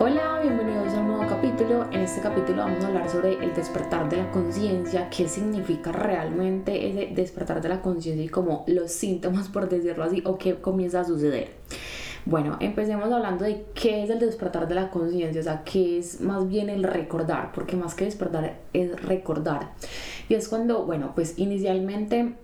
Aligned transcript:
Hola, 0.00 0.38
bienvenidos 0.40 0.94
a 0.94 1.00
un 1.00 1.08
nuevo 1.08 1.26
capítulo. 1.26 1.86
En 1.90 2.02
este 2.02 2.20
capítulo 2.20 2.58
vamos 2.58 2.84
a 2.84 2.86
hablar 2.86 3.10
sobre 3.10 3.32
el 3.32 3.52
despertar 3.52 4.08
de 4.08 4.18
la 4.18 4.30
conciencia, 4.30 5.10
qué 5.10 5.26
significa 5.26 5.90
realmente 5.90 6.88
ese 6.88 7.12
despertar 7.12 7.60
de 7.60 7.68
la 7.68 7.82
conciencia 7.82 8.24
y 8.24 8.28
como 8.28 8.62
los 8.68 8.92
síntomas, 8.92 9.48
por 9.48 9.68
decirlo 9.68 10.04
así, 10.04 10.22
o 10.24 10.38
qué 10.38 10.54
comienza 10.60 11.00
a 11.00 11.04
suceder. 11.04 11.50
Bueno, 12.26 12.58
empecemos 12.60 13.10
hablando 13.10 13.44
de 13.44 13.64
qué 13.74 14.04
es 14.04 14.10
el 14.10 14.20
despertar 14.20 14.68
de 14.68 14.76
la 14.76 14.88
conciencia, 14.88 15.40
o 15.40 15.44
sea, 15.44 15.64
qué 15.64 15.98
es 15.98 16.20
más 16.20 16.48
bien 16.48 16.70
el 16.70 16.84
recordar, 16.84 17.50
porque 17.52 17.74
más 17.74 17.96
que 17.96 18.04
despertar 18.04 18.56
es 18.72 19.02
recordar. 19.02 19.72
Y 20.28 20.34
es 20.34 20.48
cuando, 20.48 20.84
bueno, 20.84 21.10
pues 21.16 21.40
inicialmente 21.40 22.34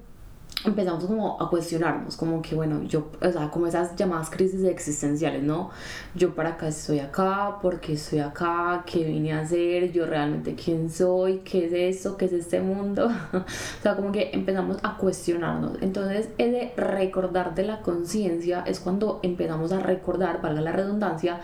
empezamos 0.65 1.05
como 1.05 1.41
a 1.41 1.51
cuestionarnos, 1.51 2.17
como 2.17 2.41
que 2.41 2.55
bueno, 2.55 2.83
yo, 2.85 3.11
o 3.21 3.31
sea, 3.31 3.51
como 3.51 3.67
esas 3.67 3.95
llamadas 3.97 4.31
crisis 4.31 4.65
existenciales, 4.65 5.43
¿no? 5.43 5.71
Yo 6.15 6.35
para 6.35 6.51
acá 6.51 6.69
estoy 6.69 7.01
acá, 7.01 7.59
porque 7.61 7.95
estoy 7.95 8.21
acá, 8.21 8.83
qué 8.87 9.05
vine 9.05 9.35
a 9.35 9.41
hacer, 9.41 9.93
yo 9.93 10.07
realmente 10.07 10.55
quién 10.55 10.91
soy, 10.91 11.39
qué 11.39 11.67
es 11.67 11.99
eso, 11.99 12.17
qué 12.17 12.25
es 12.27 12.33
este 12.33 12.61
mundo, 12.61 13.07
o 13.33 13.83
sea, 13.83 13.95
como 13.95 14.11
que 14.11 14.31
empezamos 14.33 14.79
a 14.83 14.97
cuestionarnos. 14.97 15.79
Entonces, 15.83 16.31
ese 16.39 16.73
recordar 16.77 17.55
de 17.55 17.65
la 17.65 17.81
conciencia 17.83 18.65
es 18.67 18.81
cuando 18.81 19.21
empezamos 19.23 19.73
a 19.73 19.81
recordar, 19.81 20.41
valga 20.41 20.63
la 20.63 20.73
redundancia, 20.73 21.41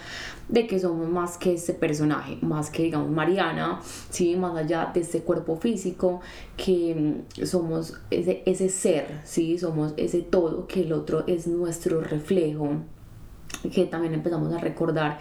de 0.51 0.67
que 0.67 0.79
somos 0.81 1.09
más 1.09 1.39
que 1.39 1.55
ese 1.55 1.75
personaje, 1.75 2.39
más 2.43 2.71
que 2.71 2.83
digamos 2.83 3.11
Mariana, 3.11 3.81
¿sí? 4.11 4.37
más 4.37 4.57
allá 4.57 4.91
de 4.93 5.01
este 5.01 5.21
cuerpo 5.21 5.57
físico, 5.57 6.21
que 6.57 7.25
mm, 7.39 7.47
somos 7.47 8.01
ese, 8.11 8.43
ese 8.47 8.69
ser, 8.69 9.07
¿sí? 9.25 9.59
somos 9.59 9.95
ese 9.97 10.23
todo, 10.23 10.67
que 10.67 10.83
el 10.83 10.93
otro 10.93 11.25
es 11.27 11.47
nuestro 11.47 12.01
reflejo 12.01 12.77
que 13.73 13.85
también 13.87 14.15
empezamos 14.15 14.53
a 14.55 14.59
recordar 14.59 15.19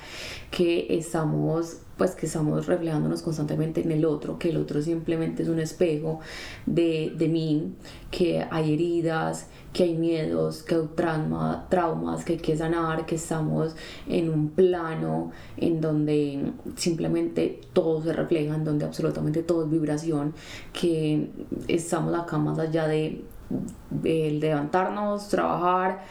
que 0.52 0.88
estamos 0.98 1.78
pues 1.98 2.16
que 2.16 2.28
estamos 2.28 2.66
reflejándonos 2.66 3.22
constantemente 3.22 3.82
en 3.82 3.92
el 3.92 4.06
otro, 4.06 4.40
que 4.40 4.52
el 4.52 4.58
otro 4.58 4.82
simplemente 4.82 5.44
es 5.44 5.50
un 5.50 5.60
espejo 5.60 6.22
de, 6.66 7.14
de 7.18 7.28
mí, 7.28 7.74
que 8.10 8.48
hay 8.50 8.74
heridas, 8.74 9.48
que 9.74 9.84
hay 9.84 9.96
miedos, 9.96 10.64
que 10.64 10.76
hay 10.76 10.90
trauma, 10.96 11.68
traumas 11.70 12.24
que 12.24 12.34
hay 12.34 12.40
que 12.40 12.56
sanar, 12.56 13.06
que 13.06 13.16
estamos 13.16 13.76
en 14.08 14.30
un 14.30 14.52
plano 14.52 15.32
en 15.58 15.82
donde 15.82 16.54
simplemente 16.78 17.60
todo 17.74 18.02
se 18.02 18.14
refleja, 18.14 18.56
en 18.56 18.64
donde 18.64 18.86
absolutamente 18.86 19.44
todo 19.44 19.66
es 19.66 19.70
vibración, 19.70 20.34
que 20.72 21.30
estamos 21.68 22.18
acá 22.18 22.38
más 22.38 22.58
allá 22.60 22.88
de 22.88 23.26
el 24.04 24.40
levantarnos, 24.40 25.30
trabajar, 25.30 26.04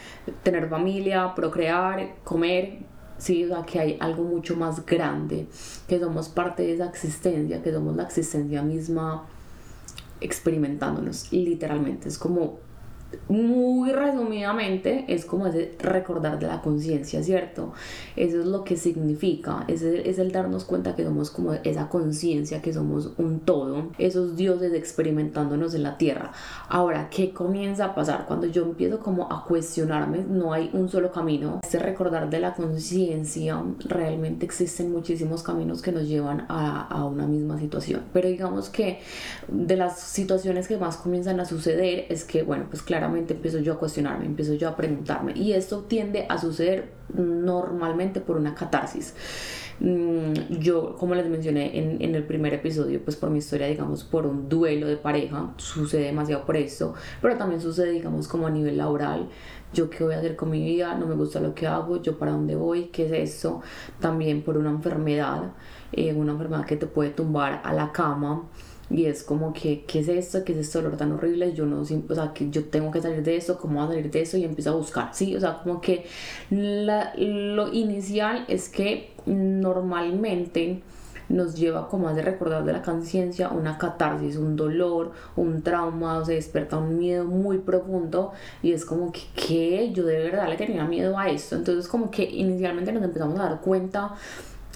tener 0.43 0.69
familia, 0.69 1.35
procrear, 1.35 2.17
comer, 2.25 2.81
sí, 3.19 3.45
o 3.45 3.49
sea, 3.49 3.65
que 3.65 3.79
hay 3.79 3.97
algo 4.01 4.25
mucho 4.25 4.57
más 4.57 4.85
grande, 4.85 5.49
que 5.87 5.99
somos 5.99 6.29
parte 6.29 6.63
de 6.63 6.75
esa 6.75 6.87
existencia, 6.87 7.63
que 7.63 7.73
somos 7.73 7.97
la 7.97 8.05
existencia 8.05 8.63
misma 8.63 9.27
experimentándonos, 10.21 11.33
literalmente, 11.33 12.09
es 12.09 12.19
como 12.19 12.59
muy 13.29 13.93
resumidamente 13.93 15.05
es 15.09 15.25
como 15.25 15.47
ese 15.47 15.75
recordar 15.79 16.39
de 16.39 16.47
la 16.47 16.61
conciencia, 16.61 17.23
¿cierto? 17.23 17.73
Eso 18.17 18.41
es 18.41 18.47
lo 18.47 18.65
que 18.65 18.77
significa, 18.77 19.65
es 19.69 19.83
el, 19.83 20.01
es 20.07 20.19
el 20.19 20.33
darnos 20.33 20.65
cuenta 20.65 20.95
que 20.95 21.05
somos 21.05 21.31
como 21.31 21.55
esa 21.55 21.89
conciencia, 21.89 22.61
que 22.61 22.73
somos 22.73 23.13
un 23.19 23.41
todo, 23.41 23.89
esos 23.99 24.37
dioses 24.37 24.73
experimentándonos 24.73 25.75
en 25.75 25.83
la 25.85 25.97
tierra. 25.97 26.33
Ahora, 26.69 27.09
¿qué 27.11 27.33
comienza 27.33 27.87
a 27.87 27.95
pasar? 27.95 28.27
Cuando 28.27 28.47
yo 28.47 28.65
empiezo 28.65 28.99
como 28.99 29.33
a 29.33 29.45
cuestionarme, 29.45 30.25
no 30.29 30.53
hay 30.53 30.71
un 30.73 30.89
solo 30.89 31.11
camino. 31.11 31.61
Este 31.63 31.79
recordar 31.79 32.29
de 32.29 32.41
la 32.41 32.55
conciencia, 32.55 33.63
realmente 33.81 34.45
existen 34.45 34.93
muchísimos 34.93 35.43
caminos 35.43 35.83
que 35.83 35.93
nos 35.93 36.09
llevan 36.09 36.47
a, 36.49 36.87
a 36.87 37.05
una 37.05 37.27
misma 37.27 37.59
situación, 37.59 38.03
pero 38.13 38.29
digamos 38.29 38.69
que 38.69 39.01
de 39.49 39.77
las 39.77 39.99
situaciones 39.99 40.69
que 40.69 40.77
más 40.77 40.97
comienzan 40.97 41.41
a 41.41 41.45
suceder 41.45 42.07
es 42.09 42.25
que, 42.25 42.43
bueno, 42.43 42.67
pues 42.69 42.83
claro, 42.83 42.98
claramente 42.99 43.35
empiezo 43.35 43.61
yo 43.61 43.75
a 43.75 43.79
cuestionarme, 43.79 44.27
empiezo 44.27 44.55
yo 44.55 44.69
a 44.69 44.77
preguntarme. 44.77 45.33
Y 45.37 45.53
esto 45.53 45.85
tiende 45.85 46.27
a 46.29 46.37
suceder 46.37 46.91
normalmente 47.15 48.21
por 48.21 48.37
una 48.37 48.55
catarsis. 48.55 49.15
Mm, 49.79 50.59
yo, 50.59 50.97
como 50.97 51.15
les 51.15 51.29
mencioné 51.29 51.79
en, 51.79 52.03
en, 52.03 52.17
el 52.17 52.25
primer 52.25 52.53
episodio, 52.55 53.01
pues 53.05 53.15
por 53.15 53.31
mi 53.31 53.39
historia, 53.39 53.69
digamos, 53.69 54.03
por 54.03 54.27
un 54.27 54.49
duelo 54.49 54.89
de 54.89 54.97
pareja, 54.97 55.55
sucede 55.57 56.07
demasiado 56.07 56.45
por 56.45 56.57
eso, 56.57 56.95
pero 57.23 57.37
también 57.37 57.61
sucede, 57.61 57.93
digamos, 57.93 58.27
como 58.27 58.49
a 58.49 58.51
nivel 58.51 58.77
laboral, 58.77 59.29
yo 59.73 59.89
qué 59.89 60.03
voy 60.03 60.15
a 60.15 60.19
hacer 60.19 60.35
con 60.35 60.51
mi 60.51 60.65
vida, 60.65 60.97
no 60.97 61.07
me 61.07 61.15
gusta 61.15 61.39
lo 61.39 61.55
que 61.55 61.69
hago, 61.69 62.03
yo 62.03 62.19
para 62.19 62.33
dónde 62.33 62.57
voy, 62.57 62.87
qué 62.87 63.07
es 63.07 63.37
eso, 63.37 63.63
también 64.01 64.43
por 64.43 64.57
una 64.59 64.71
enfermedad, 64.71 65.53
eh, 65.93 66.13
una 66.13 66.33
enfermedad 66.33 66.67
que 66.67 66.77
te 66.77 66.87
puede 66.87 67.11
tumbar 67.11 67.63
a 67.63 67.73
la 67.73 67.93
cama, 67.93 68.49
y 68.91 69.05
es 69.05 69.23
como 69.23 69.53
que, 69.53 69.85
¿qué 69.87 70.01
es 70.01 70.09
esto? 70.09 70.45
¿Qué 70.45 70.53
es 70.53 70.59
este 70.59 70.79
dolor 70.79 70.97
tan 70.97 71.13
horrible? 71.13 71.53
Yo 71.53 71.67
no, 71.67 71.81
o 71.81 71.85
sea, 71.85 72.33
que 72.33 72.51
yo 72.51 72.65
tengo 72.67 72.91
que 72.91 73.03
salir 73.03 73.23
de 73.23 73.37
esto, 73.37 73.59
¿cómo 73.59 73.81
voy 73.81 73.85
a 73.85 73.89
salir 73.89 74.11
de 74.11 74.23
eso? 74.23 74.37
Y 74.37 74.45
empiezo 74.45 74.71
a 74.71 74.75
buscar, 74.75 75.11
¿sí? 75.13 75.37
O 75.37 75.41
sea, 75.41 75.61
como 75.63 75.81
que 75.81 76.07
la, 76.51 77.13
lo 77.17 77.73
inicial 77.73 78.45
es 78.49 78.69
que 78.69 79.13
normalmente 79.27 80.83
nos 81.29 81.55
lleva 81.55 81.89
como 81.89 82.09
a 82.09 82.15
recordar 82.15 82.65
de 82.65 82.73
la 82.73 82.83
conciencia 82.83 83.51
una 83.51 83.77
catarsis, 83.77 84.37
un 84.37 84.57
dolor, 84.57 85.13
un 85.37 85.63
trauma, 85.63 86.19
o 86.19 86.25
se 86.25 86.35
despierta 86.35 86.79
un 86.79 86.99
miedo 86.99 87.25
muy 87.25 87.59
profundo 87.59 88.33
y 88.63 88.73
es 88.73 88.85
como 88.85 89.13
que, 89.13 89.21
¿qué? 89.35 89.93
Yo 89.93 90.05
de 90.05 90.19
verdad 90.19 90.49
le 90.49 90.57
tenía 90.57 90.85
miedo 90.85 91.19
a 91.19 91.29
esto. 91.29 91.57
Entonces 91.57 91.89
como 91.89 92.11
que 92.11 92.25
inicialmente 92.25 92.93
nos 92.93 93.03
empezamos 93.03 93.39
a 93.41 93.45
dar 93.45 93.61
cuenta 93.61 94.15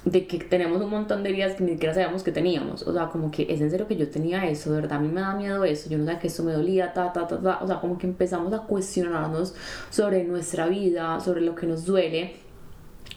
de 0.04 0.26
que 0.26 0.38
tenemos 0.38 0.82
un 0.82 0.90
montón 0.90 1.22
de 1.22 1.30
heridas 1.30 1.54
que 1.54 1.64
ni 1.64 1.72
siquiera 1.72 1.94
sabíamos 1.94 2.22
que 2.22 2.32
teníamos. 2.32 2.82
O 2.82 2.92
sea, 2.92 3.08
como 3.08 3.30
que 3.30 3.46
es 3.48 3.60
en 3.60 3.70
serio 3.70 3.86
que 3.86 3.96
yo 3.96 4.08
tenía 4.10 4.48
eso, 4.48 4.70
de 4.70 4.80
verdad 4.80 4.98
a 4.98 5.00
mí 5.00 5.08
me 5.08 5.20
da 5.20 5.34
miedo 5.34 5.64
eso, 5.64 5.88
yo 5.88 5.98
no 5.98 6.04
sabía 6.04 6.20
que 6.20 6.26
esto 6.26 6.42
me 6.42 6.52
dolía, 6.52 6.92
ta, 6.92 7.12
ta, 7.12 7.26
ta, 7.26 7.40
ta. 7.40 7.58
O 7.62 7.66
sea, 7.66 7.80
como 7.80 7.98
que 7.98 8.06
empezamos 8.06 8.52
a 8.52 8.60
cuestionarnos 8.60 9.54
sobre 9.90 10.24
nuestra 10.24 10.66
vida, 10.66 11.20
sobre 11.20 11.40
lo 11.40 11.54
que 11.54 11.66
nos 11.66 11.84
duele 11.84 12.34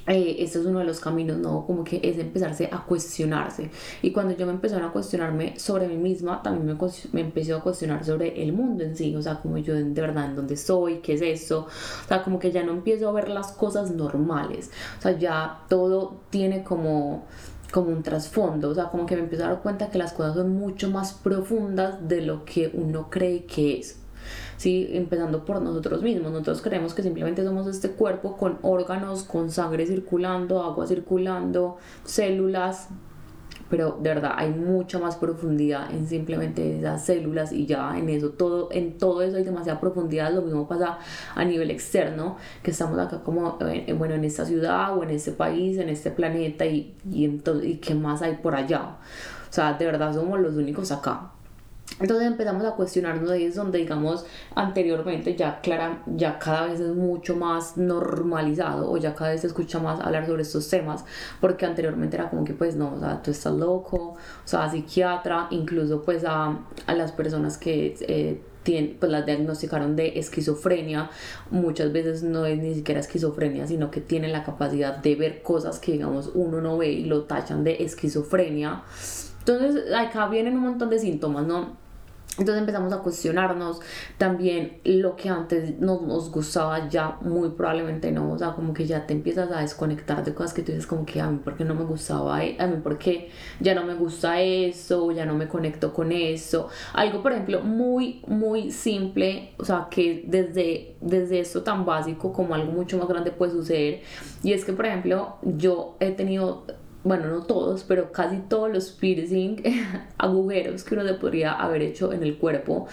eh, 0.07 0.35
este 0.39 0.59
es 0.59 0.65
uno 0.65 0.79
de 0.79 0.85
los 0.85 0.99
caminos, 0.99 1.37
¿no? 1.37 1.65
Como 1.65 1.83
que 1.83 1.99
es 2.03 2.19
empezarse 2.19 2.69
a 2.71 2.83
cuestionarse. 2.85 3.71
Y 4.01 4.11
cuando 4.11 4.35
yo 4.35 4.45
me 4.45 4.51
empecé 4.53 4.75
a 4.75 4.89
cuestionarme 4.89 5.57
sobre 5.59 5.87
mí 5.87 5.97
misma, 5.97 6.43
también 6.43 6.65
me, 6.65 6.87
me 7.11 7.21
empecé 7.21 7.53
a 7.53 7.59
cuestionar 7.59 8.05
sobre 8.05 8.43
el 8.43 8.53
mundo 8.53 8.83
en 8.83 8.95
sí, 8.95 9.15
o 9.15 9.21
sea, 9.21 9.39
como 9.39 9.57
yo 9.57 9.73
de 9.73 10.01
verdad 10.01 10.25
en 10.25 10.35
dónde 10.35 10.57
soy, 10.57 10.99
qué 10.99 11.13
es 11.13 11.21
eso, 11.21 11.67
o 12.05 12.07
sea, 12.07 12.23
como 12.23 12.37
que 12.39 12.51
ya 12.51 12.63
no 12.63 12.71
empiezo 12.71 13.09
a 13.09 13.13
ver 13.13 13.29
las 13.29 13.51
cosas 13.51 13.91
normales, 13.91 14.69
o 14.99 15.01
sea, 15.01 15.17
ya 15.17 15.61
todo 15.69 16.21
tiene 16.29 16.63
como 16.63 17.25
como 17.71 17.89
un 17.89 18.03
trasfondo, 18.03 18.69
o 18.69 18.75
sea, 18.75 18.85
como 18.85 19.05
que 19.05 19.15
me 19.15 19.23
empiezo 19.23 19.43
a 19.43 19.49
dar 19.49 19.61
cuenta 19.61 19.89
que 19.89 19.97
las 19.97 20.13
cosas 20.13 20.35
son 20.35 20.57
mucho 20.57 20.89
más 20.89 21.13
profundas 21.13 22.07
de 22.07 22.21
lo 22.21 22.45
que 22.45 22.71
uno 22.73 23.09
cree 23.09 23.45
que 23.45 23.79
es. 23.79 24.04
¿Sí? 24.57 24.89
empezando 24.91 25.45
por 25.45 25.61
nosotros 25.61 26.01
mismos. 26.01 26.31
Nosotros 26.31 26.61
creemos 26.61 26.93
que 26.93 27.03
simplemente 27.03 27.43
somos 27.43 27.67
este 27.67 27.91
cuerpo 27.91 28.37
con 28.37 28.59
órganos, 28.61 29.23
con 29.23 29.51
sangre 29.51 29.85
circulando, 29.85 30.63
agua 30.63 30.87
circulando, 30.87 31.77
células, 32.03 32.89
pero 33.69 33.97
de 33.99 34.09
verdad 34.09 34.33
hay 34.35 34.51
mucha 34.51 34.99
más 34.99 35.15
profundidad 35.15 35.91
en 35.91 36.07
simplemente 36.07 36.79
esas 36.79 37.05
células 37.05 37.51
y 37.51 37.65
ya 37.65 37.97
en 37.97 38.09
eso 38.09 38.29
todo 38.29 38.69
en 38.71 38.97
todo 38.97 39.21
eso 39.21 39.37
hay 39.37 39.43
demasiada 39.43 39.79
profundidad 39.79 40.31
lo 40.33 40.43
mismo 40.43 40.67
pasa 40.67 40.99
a 41.33 41.43
nivel 41.43 41.71
externo 41.71 42.37
que 42.61 42.71
estamos 42.71 42.99
acá 42.99 43.21
como 43.23 43.57
eh, 43.61 43.93
bueno 43.97 44.13
en 44.13 44.23
esta 44.23 44.45
ciudad 44.45 44.95
o 44.95 45.03
en 45.03 45.09
este 45.09 45.31
país 45.31 45.77
en 45.77 45.89
este 45.89 46.11
planeta 46.11 46.65
y 46.65 46.95
y, 47.11 47.25
entonces, 47.25 47.67
y 47.67 47.77
qué 47.77 47.95
más 47.95 48.21
hay 48.21 48.35
por 48.35 48.55
allá 48.55 48.97
o 49.49 49.53
sea 49.53 49.73
de 49.73 49.85
verdad 49.85 50.13
somos 50.13 50.39
los 50.39 50.55
únicos 50.55 50.91
acá 50.91 51.31
entonces 51.99 52.27
empezamos 52.27 52.65
a 52.65 52.71
cuestionarnos 52.71 53.29
ahí 53.29 53.45
es 53.45 53.55
donde 53.55 53.77
digamos 53.77 54.25
anteriormente 54.53 55.35
ya 55.35 55.61
clara, 55.61 56.03
ya 56.07 56.39
cada 56.39 56.67
vez 56.67 56.79
es 56.81 56.93
mucho 56.93 57.37
más 57.37 57.77
normalizado 57.77 58.91
o 58.91 58.97
ya 58.97 59.15
cada 59.15 59.31
vez 59.31 59.41
se 59.41 59.47
escucha 59.47 59.79
más 59.79 60.01
hablar 60.01 60.25
sobre 60.25 60.41
estos 60.41 60.67
temas 60.69 61.05
porque 61.39 61.65
anteriormente 61.65 62.17
era 62.17 62.29
como 62.29 62.43
que 62.43 62.53
pues 62.53 62.75
no, 62.75 62.95
o 62.95 62.99
sea, 62.99 63.21
tú 63.21 63.31
estás 63.31 63.53
loco, 63.53 63.97
o 64.15 64.47
sea, 64.47 64.69
psiquiatra, 64.69 65.47
incluso 65.51 66.01
pues 66.03 66.25
a, 66.25 66.57
las 66.87 67.11
personas 67.13 67.57
que 67.57 67.95
eh, 68.01 68.41
pues 68.99 69.11
las 69.11 69.25
diagnosticaron 69.25 69.95
de 69.95 70.19
esquizofrenia, 70.19 71.09
muchas 71.51 71.93
veces 71.93 72.23
no 72.23 72.45
es 72.45 72.57
ni 72.57 72.73
siquiera 72.73 72.99
esquizofrenia, 72.99 73.67
sino 73.67 73.91
que 73.91 74.01
tienen 74.01 74.31
la 74.31 74.43
capacidad 74.43 74.97
de 74.97 75.15
ver 75.15 75.43
cosas 75.43 75.79
que 75.79 75.93
digamos 75.93 76.31
uno 76.33 76.61
no 76.61 76.77
ve 76.77 76.91
y 76.91 77.05
lo 77.05 77.23
tachan 77.23 77.63
de 77.63 77.83
esquizofrenia. 77.83 78.83
Entonces 79.47 79.93
acá 79.93 80.27
vienen 80.27 80.55
un 80.55 80.63
montón 80.63 80.89
de 80.89 80.97
síntomas, 80.97 81.45
¿no? 81.45 81.85
Entonces 82.37 82.59
empezamos 82.59 82.91
a 82.91 82.97
cuestionarnos 82.97 83.79
también 84.17 84.79
lo 84.83 85.15
que 85.15 85.29
antes 85.29 85.79
no 85.79 86.01
nos 86.01 86.29
gustaba 86.31 86.89
ya 86.89 87.17
muy 87.21 87.49
probablemente 87.49 88.11
no, 88.11 88.33
o 88.33 88.37
sea, 88.37 88.51
como 88.51 88.73
que 88.73 88.85
ya 88.85 89.07
te 89.07 89.13
empiezas 89.13 89.49
a 89.51 89.61
desconectar 89.61 90.25
de 90.25 90.33
cosas 90.33 90.53
que 90.53 90.61
tú 90.61 90.73
dices 90.73 90.85
como 90.85 91.05
que 91.05 91.21
a 91.21 91.29
mí 91.29 91.39
porque 91.41 91.63
no 91.63 91.75
me 91.75 91.85
gustaba, 91.85 92.43
e-, 92.43 92.57
a 92.59 92.67
mí 92.67 92.77
porque 92.83 93.29
ya 93.61 93.73
no 93.73 93.85
me 93.85 93.93
gusta 93.93 94.41
eso, 94.41 95.11
ya 95.13 95.25
no 95.25 95.33
me 95.35 95.47
conecto 95.47 95.93
con 95.93 96.11
eso. 96.11 96.67
Algo 96.93 97.23
por 97.23 97.31
ejemplo 97.31 97.61
muy 97.61 98.21
muy 98.27 98.69
simple, 98.71 99.53
o 99.57 99.63
sea, 99.63 99.87
que 99.89 100.25
desde 100.27 100.97
desde 100.99 101.39
esto 101.39 101.63
tan 101.63 101.85
básico 101.85 102.33
como 102.33 102.53
algo 102.53 102.73
mucho 102.73 102.97
más 102.97 103.07
grande 103.07 103.31
puede 103.31 103.53
suceder 103.53 104.01
y 104.43 104.51
es 104.51 104.65
que 104.65 104.73
por 104.73 104.87
ejemplo 104.87 105.37
yo 105.41 105.95
he 106.01 106.11
tenido 106.11 106.65
bueno, 107.05 107.27
no 107.27 107.43
todos, 107.43 107.83
pero 107.83 108.11
casi 108.11 108.39
todos 108.49 108.69
los 108.69 108.91
piercing, 108.91 109.61
agujeros 110.17 110.83
que 110.83 110.95
uno 110.95 111.05
se 111.07 111.13
podría 111.13 111.53
haber 111.53 111.83
hecho 111.83 112.11
en 112.11 112.23
el 112.23 112.37
cuerpo. 112.37 112.87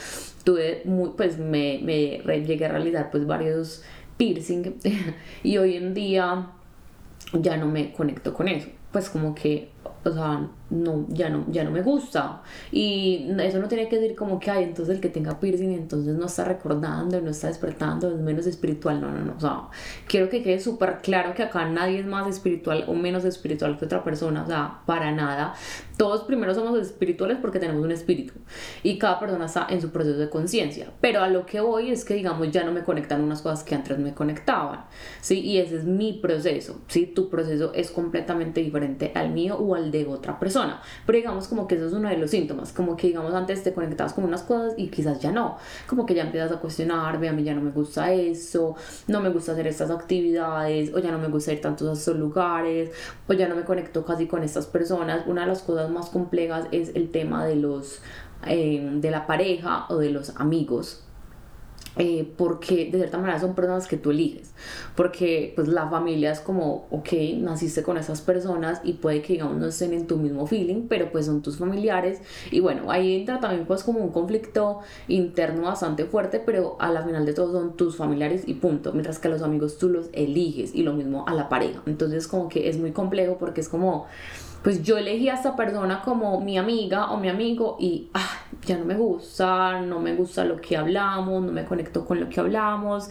Tuve, 0.44 0.82
muy, 0.84 1.10
pues 1.16 1.38
me, 1.38 1.80
me 1.82 2.18
llegué 2.44 2.66
a 2.66 2.72
realizar 2.72 3.10
pues 3.10 3.26
varios 3.26 3.82
piercing 4.18 4.76
y 5.42 5.56
hoy 5.56 5.76
en 5.76 5.94
día 5.94 6.46
ya 7.32 7.56
no 7.56 7.66
me 7.66 7.92
conecto 7.92 8.34
con 8.34 8.48
eso. 8.48 8.68
Pues 8.92 9.08
como 9.08 9.34
que 9.34 9.72
o 10.04 10.10
sea, 10.10 10.48
no, 10.70 11.06
ya 11.08 11.28
no, 11.28 11.44
ya 11.48 11.62
no 11.62 11.70
me 11.70 11.82
gusta. 11.82 12.42
Y 12.72 13.28
eso 13.40 13.60
no 13.60 13.68
tiene 13.68 13.88
que 13.88 13.98
decir 13.98 14.16
como 14.16 14.40
que, 14.40 14.50
hay 14.50 14.64
entonces 14.64 14.96
el 14.96 15.00
que 15.00 15.08
tenga 15.08 15.38
piercing, 15.38 15.72
entonces 15.72 16.16
no 16.16 16.26
está 16.26 16.44
recordando, 16.44 17.20
no 17.20 17.30
está 17.30 17.48
despertando, 17.48 18.10
es 18.10 18.18
menos 18.18 18.46
espiritual. 18.46 19.00
No, 19.00 19.12
no, 19.12 19.24
no. 19.24 19.34
O 19.36 19.40
sea, 19.40 19.68
quiero 20.08 20.28
que 20.28 20.42
quede 20.42 20.58
súper 20.58 20.98
claro 21.02 21.34
que 21.34 21.44
acá 21.44 21.68
nadie 21.68 22.00
es 22.00 22.06
más 22.06 22.26
espiritual 22.26 22.84
o 22.88 22.94
menos 22.94 23.24
espiritual 23.24 23.78
que 23.78 23.84
otra 23.84 24.02
persona. 24.02 24.42
O 24.42 24.46
sea, 24.46 24.80
para 24.86 25.12
nada. 25.12 25.54
Todos 25.96 26.24
primero 26.24 26.52
somos 26.52 26.76
espirituales 26.80 27.38
porque 27.40 27.60
tenemos 27.60 27.84
un 27.84 27.92
espíritu. 27.92 28.32
Y 28.82 28.98
cada 28.98 29.20
persona 29.20 29.44
está 29.44 29.66
en 29.70 29.80
su 29.80 29.90
proceso 29.90 30.18
de 30.18 30.30
conciencia. 30.30 30.90
Pero 31.00 31.20
a 31.20 31.28
lo 31.28 31.46
que 31.46 31.60
voy 31.60 31.92
es 31.92 32.04
que, 32.04 32.14
digamos, 32.14 32.50
ya 32.50 32.64
no 32.64 32.72
me 32.72 32.82
conectan 32.82 33.22
unas 33.22 33.40
cosas 33.40 33.62
que 33.62 33.76
antes 33.76 33.98
me 33.98 34.14
conectaban. 34.14 34.84
¿Sí? 35.20 35.40
Y 35.40 35.58
ese 35.58 35.76
es 35.76 35.84
mi 35.84 36.14
proceso. 36.14 36.80
¿Sí? 36.88 37.06
Tu 37.06 37.30
proceso 37.30 37.72
es 37.72 37.92
completamente 37.92 38.60
diferente 38.60 38.81
al 39.14 39.30
mío 39.30 39.56
o 39.56 39.74
al 39.74 39.90
de 39.90 40.06
otra 40.06 40.38
persona. 40.38 40.80
Pero 41.06 41.16
digamos 41.16 41.48
como 41.48 41.66
que 41.66 41.76
eso 41.76 41.86
es 41.86 41.92
uno 41.92 42.08
de 42.08 42.16
los 42.16 42.30
síntomas, 42.30 42.72
como 42.72 42.96
que 42.96 43.08
digamos 43.08 43.34
antes 43.34 43.62
te 43.62 43.72
conectabas 43.72 44.12
con 44.12 44.24
unas 44.24 44.42
cosas 44.42 44.74
y 44.76 44.88
quizás 44.88 45.20
ya 45.20 45.32
no, 45.32 45.56
como 45.86 46.06
que 46.06 46.14
ya 46.14 46.22
empiezas 46.22 46.52
a 46.52 46.60
cuestionar, 46.60 47.18
ve 47.18 47.28
a 47.28 47.32
mí 47.32 47.42
ya 47.42 47.54
no 47.54 47.60
me 47.60 47.70
gusta 47.70 48.12
eso, 48.12 48.76
no 49.06 49.20
me 49.20 49.30
gusta 49.30 49.52
hacer 49.52 49.66
estas 49.66 49.90
actividades, 49.90 50.92
o 50.94 50.98
ya 50.98 51.10
no 51.10 51.18
me 51.18 51.28
gusta 51.28 51.52
ir 51.52 51.60
tantos 51.60 51.88
a 51.88 51.92
estos 51.92 52.16
lugares, 52.16 52.90
o 53.28 53.32
ya 53.32 53.48
no 53.48 53.56
me 53.56 53.64
conecto 53.64 54.04
casi 54.04 54.26
con 54.26 54.42
estas 54.42 54.66
personas. 54.66 55.26
Una 55.26 55.42
de 55.42 55.48
las 55.48 55.62
cosas 55.62 55.90
más 55.90 56.10
complejas 56.10 56.66
es 56.72 56.94
el 56.94 57.10
tema 57.10 57.44
de 57.44 57.56
los 57.56 58.00
eh, 58.46 58.90
de 58.94 59.10
la 59.10 59.26
pareja 59.26 59.86
o 59.88 59.98
de 59.98 60.10
los 60.10 60.36
amigos 60.36 61.04
eh, 61.96 62.32
porque 62.36 62.88
de 62.90 62.98
cierta 62.98 63.18
manera 63.18 63.38
son 63.38 63.54
personas 63.54 63.86
que 63.86 63.96
tú 63.96 64.10
eliges, 64.10 64.52
porque 64.96 65.52
pues 65.54 65.68
la 65.68 65.88
familia 65.88 66.32
es 66.32 66.40
como, 66.40 66.86
ok, 66.90 67.12
naciste 67.36 67.82
con 67.82 67.98
esas 67.98 68.22
personas 68.22 68.80
y 68.82 68.94
puede 68.94 69.20
que 69.20 69.34
digamos 69.34 69.56
no 69.56 69.66
estén 69.66 69.92
en 69.92 70.06
tu 70.06 70.16
mismo 70.16 70.46
feeling, 70.46 70.86
pero 70.88 71.12
pues 71.12 71.26
son 71.26 71.42
tus 71.42 71.58
familiares. 71.58 72.20
Y 72.50 72.60
bueno, 72.60 72.90
ahí 72.90 73.16
entra 73.16 73.40
también 73.40 73.66
pues 73.66 73.84
como 73.84 74.00
un 74.00 74.10
conflicto 74.10 74.80
interno 75.08 75.62
bastante 75.62 76.06
fuerte, 76.06 76.40
pero 76.40 76.76
a 76.80 76.90
la 76.90 77.02
final 77.02 77.26
de 77.26 77.34
todo 77.34 77.52
son 77.52 77.76
tus 77.76 77.96
familiares 77.96 78.44
y 78.46 78.54
punto, 78.54 78.92
mientras 78.92 79.18
que 79.18 79.28
a 79.28 79.30
los 79.30 79.42
amigos 79.42 79.76
tú 79.78 79.88
los 79.90 80.08
eliges 80.12 80.74
y 80.74 80.82
lo 80.82 80.94
mismo 80.94 81.24
a 81.28 81.34
la 81.34 81.48
pareja, 81.48 81.82
entonces 81.86 82.26
como 82.26 82.48
que 82.48 82.68
es 82.68 82.78
muy 82.78 82.92
complejo 82.92 83.36
porque 83.38 83.60
es 83.60 83.68
como 83.68 84.06
pues 84.62 84.82
yo 84.82 84.96
elegí 84.96 85.28
a 85.28 85.34
esta 85.34 85.56
persona 85.56 86.02
como 86.02 86.40
mi 86.40 86.56
amiga 86.56 87.10
o 87.10 87.18
mi 87.18 87.28
amigo 87.28 87.76
y 87.80 88.08
ah, 88.14 88.41
ya 88.64 88.78
no 88.78 88.84
me 88.84 88.94
gusta, 88.94 89.80
no 89.80 89.98
me 89.98 90.14
gusta 90.14 90.44
lo 90.44 90.60
que 90.60 90.76
hablamos, 90.76 91.42
no 91.42 91.52
me 91.52 91.64
conecto 91.64 92.04
con 92.04 92.20
lo 92.20 92.28
que 92.28 92.38
hablamos, 92.38 93.08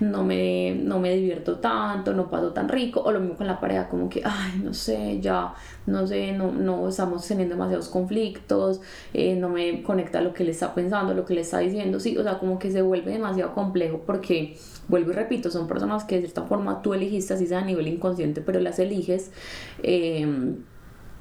no 0.00 0.22
me, 0.22 0.74
no 0.74 0.98
me 0.98 1.14
divierto 1.14 1.58
tanto, 1.58 2.12
no 2.12 2.28
paso 2.28 2.52
tan 2.52 2.68
rico, 2.68 3.00
o 3.00 3.10
lo 3.10 3.20
mismo 3.20 3.36
con 3.36 3.46
la 3.46 3.58
pareja, 3.58 3.88
como 3.88 4.08
que, 4.08 4.22
ay, 4.24 4.60
no 4.62 4.74
sé, 4.74 5.18
ya, 5.20 5.54
no 5.86 6.06
sé, 6.06 6.32
no, 6.32 6.52
no 6.52 6.88
estamos 6.88 7.26
teniendo 7.26 7.54
demasiados 7.54 7.88
conflictos, 7.88 8.80
eh, 9.14 9.34
no 9.34 9.48
me 9.48 9.82
conecta 9.82 10.20
lo 10.20 10.34
que 10.34 10.44
le 10.44 10.50
está 10.50 10.74
pensando, 10.74 11.14
lo 11.14 11.24
que 11.24 11.34
le 11.34 11.40
está 11.40 11.58
diciendo, 11.58 11.98
sí, 11.98 12.18
o 12.18 12.22
sea, 12.22 12.38
como 12.38 12.58
que 12.58 12.70
se 12.70 12.82
vuelve 12.82 13.12
demasiado 13.12 13.54
complejo 13.54 14.02
porque, 14.04 14.58
vuelvo 14.88 15.12
y 15.12 15.14
repito, 15.14 15.50
son 15.50 15.68
personas 15.68 16.04
que 16.04 16.20
de 16.20 16.26
esta 16.26 16.42
forma 16.42 16.82
tú 16.82 16.92
elegiste, 16.92 17.34
así 17.34 17.46
sea 17.46 17.60
a 17.60 17.64
nivel 17.64 17.88
inconsciente, 17.88 18.42
pero 18.42 18.60
las 18.60 18.78
eliges. 18.78 19.30
Eh, 19.82 20.54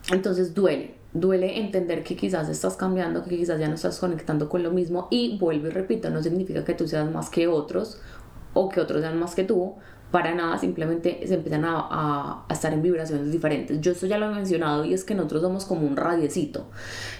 entonces 0.09 0.53
duele, 0.53 0.95
duele 1.13 1.59
entender 1.59 2.03
que 2.03 2.15
quizás 2.15 2.49
estás 2.49 2.75
cambiando, 2.75 3.23
que 3.23 3.37
quizás 3.37 3.59
ya 3.59 3.67
no 3.67 3.75
estás 3.75 3.99
conectando 3.99 4.49
con 4.49 4.63
lo 4.63 4.71
mismo. 4.71 5.07
Y 5.11 5.37
vuelvo 5.37 5.67
y 5.67 5.71
repito, 5.71 6.09
no 6.09 6.21
significa 6.23 6.63
que 6.63 6.73
tú 6.73 6.87
seas 6.87 7.11
más 7.11 7.29
que 7.29 7.47
otros 7.47 7.99
o 8.53 8.69
que 8.69 8.79
otros 8.79 9.01
sean 9.01 9.19
más 9.19 9.35
que 9.35 9.43
tú, 9.43 9.75
para 10.11 10.35
nada, 10.35 10.57
simplemente 10.57 11.25
se 11.25 11.35
empiezan 11.35 11.63
a, 11.63 12.45
a, 12.47 12.53
estar 12.53 12.73
en 12.73 12.81
vibraciones 12.81 13.31
diferentes. 13.31 13.79
Yo 13.79 13.93
esto 13.93 14.07
ya 14.07 14.17
lo 14.17 14.29
he 14.29 14.35
mencionado 14.35 14.83
y 14.83 14.93
es 14.93 15.03
que 15.05 15.15
nosotros 15.15 15.41
somos 15.41 15.65
como 15.65 15.87
un 15.87 15.95
radiecito, 15.95 16.67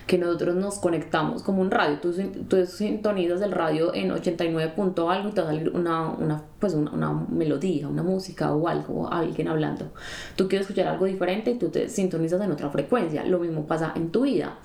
que 0.07 0.17
nosotros 0.17 0.55
nos 0.55 0.77
conectamos 0.79 1.41
como 1.41 1.61
un 1.61 1.71
radio. 1.71 1.99
Tú, 1.99 2.13
tú 2.47 2.65
sintonizas 2.65 3.41
el 3.41 3.53
radio 3.53 3.93
en 3.93 4.11
89 4.11 4.73
punto 4.75 5.09
algo 5.09 5.29
y 5.29 5.31
te 5.31 5.41
va 5.41 5.49
a 5.49 5.51
salir 5.53 5.69
una, 5.69 6.09
una 6.09 6.43
pues 6.59 6.73
una, 6.75 6.91
una, 6.91 7.11
melodía, 7.29 7.87
una 7.87 8.03
música 8.03 8.53
o 8.53 8.67
algo, 8.67 9.11
alguien 9.11 9.47
hablando. 9.47 9.91
Tú 10.35 10.47
quieres 10.47 10.67
escuchar 10.67 10.87
algo 10.89 11.05
diferente 11.05 11.51
y 11.51 11.55
tú 11.57 11.69
te 11.69 11.89
sintonizas 11.89 12.41
en 12.41 12.51
otra 12.51 12.69
frecuencia. 12.69 13.25
Lo 13.25 13.39
mismo 13.39 13.65
pasa 13.65 13.93
en 13.95 14.11
tu 14.11 14.23
vida. 14.23 14.59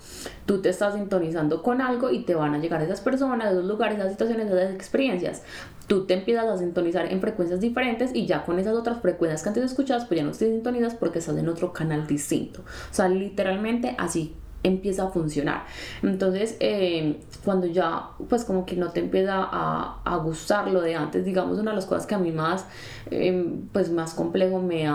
Tú 0.45 0.61
te 0.61 0.69
estás 0.69 0.93
sintonizando 0.93 1.63
con 1.63 1.81
algo 1.81 2.11
y 2.11 2.19
te 2.23 2.35
van 2.35 2.53
a 2.53 2.59
llegar 2.59 2.81
esas 2.81 3.01
personas, 3.01 3.51
esos 3.51 3.65
lugares, 3.65 3.97
esas 3.97 4.11
situaciones, 4.11 4.47
esas 4.47 4.71
experiencias 4.71 5.43
tú 5.87 6.05
te 6.05 6.13
empiezas 6.13 6.45
a 6.45 6.57
sintonizar 6.57 7.11
en 7.11 7.21
frecuencias 7.21 7.61
diferentes 7.61 8.11
y 8.13 8.25
ya 8.25 8.43
con 8.43 8.59
esas 8.59 8.75
otras 8.75 9.01
frecuencias 9.01 9.41
que 9.41 9.49
antes 9.49 9.63
escuchabas, 9.63 10.05
pues 10.05 10.19
ya 10.19 10.25
no 10.25 10.31
te 10.31 10.45
sintonizas 10.49 10.95
porque 10.95 11.19
estás 11.19 11.37
en 11.37 11.47
otro 11.47 11.73
canal 11.73 12.05
distinto. 12.05 12.61
O 12.61 12.93
sea, 12.93 13.07
literalmente 13.07 13.95
así 13.97 14.35
empieza 14.63 15.05
a 15.05 15.09
funcionar. 15.09 15.63
Entonces, 16.03 16.57
eh, 16.59 17.19
cuando 17.45 17.67
ya, 17.67 18.09
pues 18.27 18.43
como 18.43 18.65
que 18.65 18.75
no 18.75 18.91
te 18.91 18.99
empieza 18.99 19.35
a, 19.37 20.01
a, 20.03 20.17
gustar 20.17 20.69
lo 20.69 20.81
de 20.81 20.95
antes, 20.95 21.23
digamos, 21.23 21.57
una 21.59 21.71
de 21.71 21.75
las 21.75 21.85
cosas 21.85 22.05
que 22.05 22.15
a 22.15 22.19
mí 22.19 22.31
más, 22.31 22.65
eh, 23.09 23.59
pues 23.71 23.89
más 23.89 24.13
complejo 24.13 24.61
me, 24.61 24.89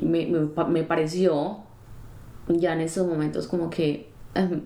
me, 0.00 0.26
me, 0.26 0.64
me 0.68 0.82
pareció 0.84 1.58
ya 2.48 2.72
en 2.72 2.80
esos 2.80 3.06
momentos 3.06 3.46
como 3.46 3.68
que 3.68 4.11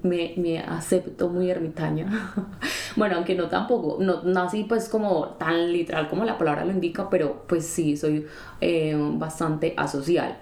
me, 0.03 0.35
me, 0.37 0.59
acepto 0.61 1.29
muy 1.29 1.51
ermitaña. 1.51 2.35
bueno, 2.97 3.17
aunque 3.17 3.35
no 3.35 3.49
tampoco, 3.49 3.99
no, 4.01 4.23
no, 4.23 4.43
así 4.43 4.65
pues 4.65 4.89
como 4.89 5.31
tan 5.39 5.73
literal 5.73 6.09
como 6.09 6.25
la 6.25 6.39
palabra 6.39 6.65
lo 6.65 6.73
indica, 6.73 7.11
pero 7.11 7.45
pues 7.47 7.67
sí, 7.67 7.97
soy 7.97 8.27
eh, 8.61 8.97
bastante 9.15 9.75
asocial. 9.77 10.39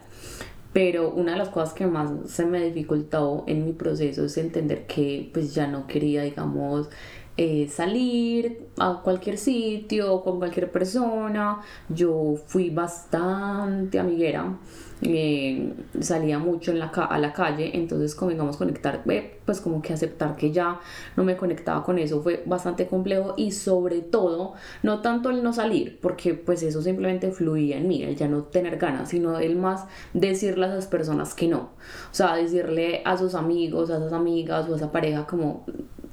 Pero 0.73 1.11
una 1.11 1.33
de 1.33 1.39
las 1.39 1.51
cosas 1.51 1.73
que 1.73 1.87
más 1.87 2.11
se 2.27 2.45
me 2.45 2.61
dificultó 2.65 3.45
en 3.47 3.65
mi 3.65 3.73
proceso 3.73 4.25
es 4.25 4.37
entender 4.37 4.87
que 4.87 5.31
pues 5.33 5.55
ya 5.55 5.69
no 5.69 5.87
quería, 5.87 6.23
digamos, 6.23 6.91
eh, 7.37 7.69
salir 7.69 8.69
a 8.79 9.01
cualquier 9.03 9.39
sitio 9.39 10.23
con 10.23 10.39
cualquier 10.39 10.71
persona. 10.71 11.61
Yo 11.89 12.37
fui 12.47 12.71
bastante 12.71 13.99
amiguera 13.99 14.57
eh, 15.03 15.75
salía 16.01 16.39
mucho 16.39 16.71
en 16.71 16.79
la 16.79 16.87
a 16.87 17.19
la 17.19 17.33
calle, 17.33 17.73
entonces 17.75 18.15
como 18.15 18.31
digamos 18.31 18.57
conectar, 18.57 19.03
pues 19.45 19.61
como 19.61 19.83
que 19.83 19.93
aceptar 19.93 20.37
que 20.37 20.51
ya 20.51 20.81
no 21.17 21.25
me 21.25 21.37
conectaba 21.37 21.83
con 21.85 21.99
eso 21.99 22.23
fue 22.23 22.43
bastante 22.47 22.87
complejo 22.87 23.35
y 23.37 23.53
sobre 23.53 24.01
todo 24.01 24.55
no 24.83 25.01
tanto 25.01 25.31
el 25.31 25.43
no 25.43 25.53
salir, 25.53 25.99
porque 26.01 26.35
pues 26.35 26.63
eso 26.63 26.83
simplemente 26.83 27.31
fluía 27.31 27.77
en 27.79 27.89
mí, 27.89 28.03
el 28.03 28.17
ya 28.17 28.29
no 28.29 28.45
tener 28.45 28.79
ganas, 28.79 29.11
sino 29.11 29.39
el 29.39 29.57
más 29.57 29.87
decirle 30.13 30.67
a 30.67 30.69
esas 30.71 30.87
personas 30.87 31.35
que 31.35 31.49
no, 31.49 31.59
o 31.59 31.71
sea, 32.13 32.35
decirle 32.35 33.03
a 33.05 33.17
sus 33.17 33.35
amigos, 33.35 33.91
a 33.91 33.97
esas 33.97 34.13
amigas 34.13 34.69
o 34.69 34.75
a 34.75 34.77
esa 34.77 34.93
pareja 34.93 35.27
como 35.27 35.65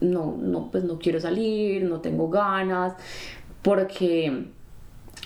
no, 0.01 0.35
no, 0.37 0.71
pues 0.71 0.83
no 0.83 0.99
quiero 0.99 1.19
salir, 1.19 1.83
no 1.83 2.01
tengo 2.01 2.29
ganas, 2.29 2.93
porque 3.61 4.51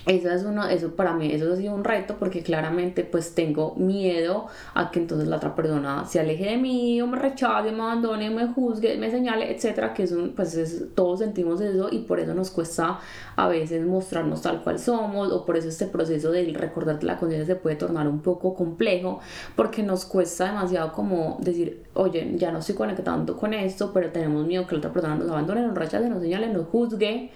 eso 0.05 0.29
es 0.29 0.43
uno, 0.43 0.67
eso 0.67 0.95
para 0.95 1.13
mí, 1.13 1.31
eso 1.31 1.51
ha 1.51 1.55
sido 1.55 1.73
un 1.73 1.83
reto 1.83 2.17
porque 2.19 2.43
claramente 2.43 3.03
pues 3.03 3.33
tengo 3.33 3.73
miedo 3.75 4.45
a 4.75 4.91
que 4.91 4.99
entonces 4.99 5.27
la 5.27 5.37
otra 5.37 5.55
persona 5.55 6.05
se 6.05 6.19
aleje 6.19 6.45
de 6.45 6.57
mí 6.57 7.01
o 7.01 7.07
me 7.07 7.17
rechace, 7.17 7.71
me 7.71 7.81
abandone, 7.81 8.29
me 8.29 8.47
juzgue, 8.47 8.97
me 8.99 9.09
señale, 9.09 9.51
etcétera, 9.51 9.95
que 9.95 10.03
es 10.03 10.11
un, 10.11 10.33
pues 10.35 10.55
es, 10.55 10.93
todos 10.93 11.19
sentimos 11.19 11.59
eso 11.59 11.89
y 11.91 11.99
por 11.99 12.19
eso 12.19 12.35
nos 12.35 12.51
cuesta 12.51 12.99
a 13.35 13.47
veces 13.47 13.83
mostrarnos 13.83 14.43
tal 14.43 14.61
cual 14.61 14.77
somos 14.77 15.31
o 15.31 15.43
por 15.43 15.57
eso 15.57 15.69
este 15.69 15.87
proceso 15.87 16.31
de 16.31 16.53
recordar 16.53 17.03
la 17.03 17.17
conciencia 17.17 17.55
se 17.55 17.59
puede 17.59 17.75
tornar 17.75 18.07
un 18.07 18.19
poco 18.19 18.53
complejo 18.53 19.21
porque 19.55 19.81
nos 19.81 20.05
cuesta 20.05 20.45
demasiado 20.45 20.91
como 20.93 21.39
decir, 21.41 21.83
oye, 21.95 22.33
ya 22.35 22.51
no 22.51 22.59
estoy 22.59 22.75
conectando 22.75 23.35
con 23.35 23.55
esto, 23.55 23.91
pero 23.91 24.11
tenemos 24.11 24.45
miedo 24.45 24.67
que 24.67 24.73
la 24.73 24.79
otra 24.79 24.93
persona 24.93 25.15
nos 25.15 25.29
abandone, 25.29 25.61
nos 25.61 25.75
rechace, 25.75 26.07
nos 26.09 26.21
señale, 26.21 26.49
nos 26.49 26.67
juzgue 26.67 27.31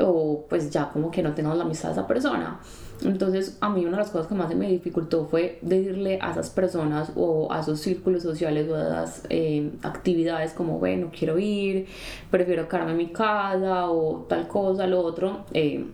o 0.00 0.46
pues 0.48 0.70
ya 0.70 0.90
como 0.90 1.10
que 1.10 1.22
no 1.22 1.34
tengas 1.34 1.56
la 1.56 1.64
amistad 1.64 1.88
de 1.88 1.94
esa 1.94 2.06
persona. 2.06 2.60
Entonces 3.02 3.58
a 3.60 3.68
mí 3.68 3.84
una 3.84 3.96
de 3.98 4.02
las 4.04 4.10
cosas 4.10 4.28
que 4.28 4.34
más 4.34 4.54
me 4.54 4.68
dificultó 4.68 5.26
fue 5.26 5.58
decirle 5.62 6.18
a 6.22 6.30
esas 6.30 6.50
personas 6.50 7.12
o 7.16 7.52
a 7.52 7.60
esos 7.60 7.80
círculos 7.80 8.22
sociales 8.22 8.68
o 8.70 8.76
a 8.76 8.82
esas 8.82 9.22
eh, 9.30 9.70
actividades 9.82 10.52
como, 10.52 10.78
bueno, 10.78 11.10
quiero 11.16 11.38
ir, 11.38 11.86
prefiero 12.30 12.68
quedarme 12.68 12.92
en 12.92 12.98
mi 12.98 13.12
casa 13.12 13.90
o 13.90 14.26
tal 14.28 14.48
cosa, 14.48 14.86
lo 14.86 15.00
otro. 15.00 15.44
Eh, 15.52 15.86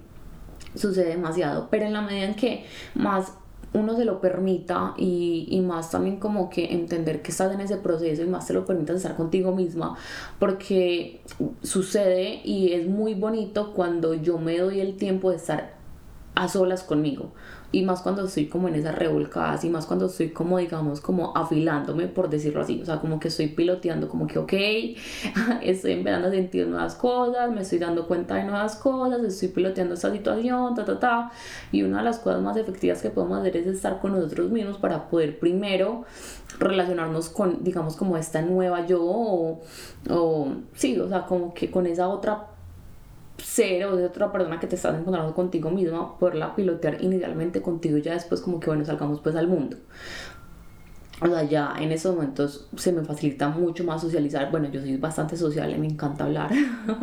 sucede 0.74 1.08
demasiado, 1.08 1.68
pero 1.70 1.86
en 1.86 1.92
la 1.92 2.02
medida 2.02 2.26
en 2.26 2.34
que 2.34 2.64
más 2.94 3.34
uno 3.72 3.96
se 3.96 4.04
lo 4.04 4.20
permita 4.20 4.94
y, 4.96 5.46
y, 5.48 5.60
más 5.60 5.90
también 5.90 6.18
como 6.18 6.50
que 6.50 6.72
entender 6.72 7.22
que 7.22 7.30
estás 7.30 7.52
en 7.54 7.60
ese 7.60 7.76
proceso 7.76 8.22
y 8.22 8.26
más 8.26 8.46
te 8.46 8.52
lo 8.52 8.64
permitas 8.64 8.96
estar 8.96 9.16
contigo 9.16 9.54
misma 9.54 9.96
porque 10.38 11.20
sucede 11.62 12.40
y 12.44 12.72
es 12.72 12.88
muy 12.88 13.14
bonito 13.14 13.72
cuando 13.72 14.14
yo 14.14 14.38
me 14.38 14.58
doy 14.58 14.80
el 14.80 14.96
tiempo 14.96 15.30
de 15.30 15.36
estar 15.36 15.74
a 16.34 16.48
solas 16.48 16.82
conmigo 16.82 17.32
y 17.72 17.82
más 17.82 18.02
cuando 18.02 18.24
estoy 18.26 18.46
como 18.46 18.68
en 18.68 18.74
esas 18.74 18.94
revolcadas 18.94 19.64
y 19.64 19.70
más 19.70 19.86
cuando 19.86 20.06
estoy 20.06 20.30
como 20.30 20.58
digamos 20.58 21.00
como 21.00 21.36
afilándome 21.36 22.08
por 22.08 22.28
decirlo 22.28 22.62
así, 22.62 22.80
o 22.82 22.84
sea 22.84 23.00
como 23.00 23.20
que 23.20 23.28
estoy 23.28 23.48
piloteando 23.48 24.08
como 24.08 24.26
que 24.26 24.38
ok, 24.38 24.52
estoy 25.62 25.92
empezando 25.92 26.28
a 26.28 26.30
sentir 26.30 26.66
nuevas 26.66 26.94
cosas, 26.94 27.50
me 27.52 27.62
estoy 27.62 27.78
dando 27.78 28.06
cuenta 28.06 28.34
de 28.34 28.44
nuevas 28.44 28.76
cosas, 28.76 29.22
estoy 29.22 29.48
piloteando 29.48 29.94
esta 29.94 30.10
situación, 30.10 30.74
ta 30.74 30.84
ta 30.84 30.98
ta. 30.98 31.32
Y 31.72 31.82
una 31.82 31.98
de 31.98 32.04
las 32.04 32.18
cosas 32.18 32.42
más 32.42 32.56
efectivas 32.56 33.02
que 33.02 33.10
podemos 33.10 33.38
hacer 33.38 33.56
es 33.56 33.66
estar 33.66 34.00
con 34.00 34.12
nosotros 34.12 34.50
mismos 34.50 34.78
para 34.78 35.08
poder 35.08 35.38
primero 35.38 36.04
relacionarnos 36.58 37.30
con 37.30 37.62
digamos 37.62 37.96
como 37.96 38.16
esta 38.16 38.42
nueva 38.42 38.86
yo 38.86 39.00
o, 39.02 39.60
o 40.10 40.52
sí, 40.74 40.98
o 40.98 41.08
sea 41.08 41.26
como 41.26 41.54
que 41.54 41.70
con 41.70 41.86
esa 41.86 42.08
otra 42.08 42.49
ser 43.42 43.84
o 43.86 43.96
de 43.96 44.06
otra 44.06 44.32
persona 44.32 44.60
que 44.60 44.66
te 44.66 44.76
estás 44.76 44.98
encontrando 44.98 45.34
contigo 45.34 45.70
misma, 45.70 46.18
poderla 46.18 46.54
pilotear 46.54 47.02
inicialmente 47.02 47.62
contigo 47.62 47.98
y 47.98 48.02
ya 48.02 48.14
después 48.14 48.40
como 48.40 48.60
que 48.60 48.66
bueno, 48.66 48.84
salgamos 48.84 49.20
pues 49.20 49.36
al 49.36 49.48
mundo. 49.48 49.76
O 51.22 51.26
sea, 51.26 51.42
ya 51.42 51.74
en 51.78 51.92
esos 51.92 52.14
momentos 52.14 52.68
se 52.76 52.92
me 52.92 53.02
facilita 53.04 53.48
mucho 53.50 53.84
más 53.84 54.00
socializar. 54.00 54.50
Bueno, 54.50 54.70
yo 54.70 54.80
soy 54.80 54.96
bastante 54.96 55.36
social 55.36 55.70
y 55.70 55.78
me 55.78 55.86
encanta 55.86 56.24
hablar, 56.24 56.50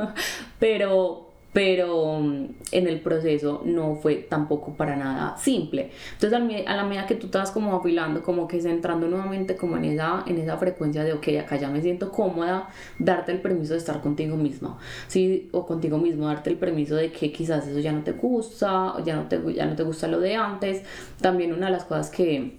pero 0.60 1.27
pero 1.54 2.20
mm, 2.20 2.46
en 2.72 2.88
el 2.88 3.00
proceso 3.00 3.62
no 3.66 3.96
fue 3.96 4.16
tampoco 4.16 4.74
para 4.74 4.96
nada 4.96 5.38
simple. 5.38 5.92
Entonces 6.14 6.66
a 6.68 6.76
la 6.76 6.84
medida 6.84 7.08
que 7.08 7.16
tú 7.16 7.28
estás 7.28 7.52
como 7.52 7.76
afilando, 7.76 8.22
como 8.22 8.48
que 8.48 8.58
entrando 8.58 9.08
nuevamente 9.08 9.56
como 9.56 9.78
en 9.78 9.86
esa, 9.86 10.24
en 10.28 10.38
esa 10.38 10.58
frecuencia 10.58 11.04
de, 11.04 11.14
ok, 11.14 11.28
acá 11.42 11.56
ya 11.56 11.70
me 11.70 11.82
siento 11.82 12.12
cómoda, 12.12 12.70
darte 13.00 13.32
el 13.32 13.42
permiso 13.42 13.74
de 13.74 13.80
estar 13.80 14.02
contigo 14.02 14.36
mismo, 14.36 14.78
¿sí? 15.08 15.50
O 15.52 15.66
contigo 15.66 15.98
mismo, 15.98 16.28
darte 16.28 16.50
el 16.50 16.58
permiso 16.58 16.96
de 16.96 17.12
que 17.12 17.32
quizás 17.32 17.68
eso 17.68 17.80
ya 17.80 17.92
no 17.92 18.04
te 18.04 18.12
gusta, 18.12 18.96
ya 19.06 19.16
no 19.16 19.28
te, 19.28 19.42
ya 19.54 19.66
no 19.66 19.76
te 19.76 19.84
gusta 19.84 20.08
lo 20.08 20.20
de 20.20 20.36
antes. 20.36 20.84
También 21.22 21.54
una 21.54 21.68
de 21.68 21.72
las 21.72 21.86
cosas 21.86 22.10
que 22.10 22.58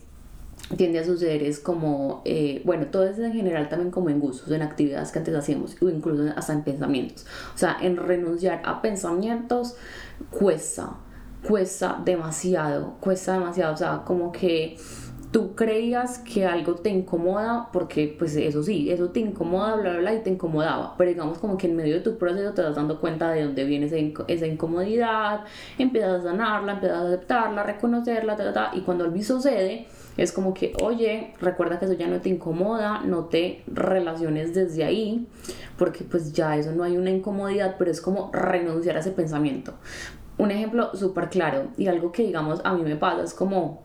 tiende 0.77 0.99
a 0.99 1.05
suceder 1.05 1.43
es 1.43 1.61
como, 1.61 2.23
eh, 2.25 2.61
bueno, 2.65 2.87
todo 2.87 3.05
es 3.05 3.19
en 3.19 3.33
general 3.33 3.69
también 3.69 3.91
como 3.91 4.11
en 4.11 4.21
gustos, 4.21 4.51
en 4.53 4.63
actividades 4.63 5.13
que 5.13 5.19
antes 5.19 5.35
hacíamos, 5.35 5.77
o 5.81 5.89
incluso 5.89 6.31
hasta 6.37 6.53
en 6.53 6.63
pensamientos. 6.63 7.27
O 7.55 7.59
sea, 7.59 7.77
en 7.81 7.97
renunciar 7.97 8.63
a 8.65 8.83
pensamientos 8.83 9.77
cuesta, 10.31 10.97
cuesta 11.47 12.01
demasiado, 12.05 12.97
cuesta 13.01 13.35
demasiado. 13.35 13.75
O 13.75 13.77
sea, 13.77 14.03
como 14.05 14.31
que 14.31 14.77
tú 15.31 15.55
creías 15.55 16.19
que 16.19 16.47
algo 16.47 16.75
te 16.75 16.91
incomoda, 16.91 17.69
porque 17.73 18.15
pues 18.19 18.35
eso 18.37 18.63
sí, 18.63 18.91
eso 18.91 19.11
te 19.11 19.21
incomoda, 19.21 19.77
bla, 19.77 19.91
bla, 19.91 20.01
bla, 20.01 20.15
y 20.15 20.23
te 20.23 20.31
incomodaba, 20.31 20.95
pero 20.97 21.11
digamos 21.11 21.39
como 21.39 21.59
que 21.59 21.67
en 21.67 21.77
medio 21.77 21.97
de 21.97 22.01
tu 22.01 22.17
proceso 22.17 22.53
te 22.55 22.63
vas 22.63 22.75
dando 22.75 23.01
cuenta 23.01 23.31
de 23.31 23.45
dónde 23.45 23.65
viene 23.65 23.87
esa, 23.87 24.47
incomodidad, 24.47 25.45
empiezas 25.79 26.21
a 26.21 26.31
sanarla, 26.31 26.73
empiezas 26.73 26.99
a 26.99 27.07
aceptarla, 27.09 27.63
reconocerla, 27.63 28.37
ta, 28.37 28.53
ta, 28.53 28.71
y 28.75 28.81
cuando 28.81 29.05
el 29.05 29.23
sucede, 29.23 29.87
es 30.19 30.33
como 30.33 30.53
que, 30.53 30.75
oye, 30.83 31.33
recuerda 31.41 31.79
que 31.79 31.85
eso 31.85 31.95
ya 31.95 32.09
no 32.09 32.21
te 32.21 32.29
incomoda, 32.29 33.03
no 33.05 33.27
te 33.27 33.63
relaciones 33.69 34.53
desde 34.53 34.85
ahí, 34.85 35.27
porque 35.79 36.05
pues 36.05 36.33
ya 36.33 36.57
eso 36.57 36.73
no 36.73 36.83
hay 36.83 36.97
una 36.97 37.11
incomodidad, 37.11 37.77
pero 37.79 37.91
es 37.91 38.01
como 38.01 38.31
renunciar 38.33 38.97
a 38.97 39.01
ese 39.01 39.13
pensamiento. 39.13 39.75
Un 40.37 40.51
ejemplo 40.51 40.95
súper 40.95 41.31
claro 41.31 41.69
y 41.77 41.87
algo 41.87 42.11
que 42.11 42.25
digamos 42.25 42.61
a 42.65 42.75
mí 42.75 42.83
me 42.83 42.97
pasa 42.97 43.23
es 43.23 43.33
como, 43.33 43.83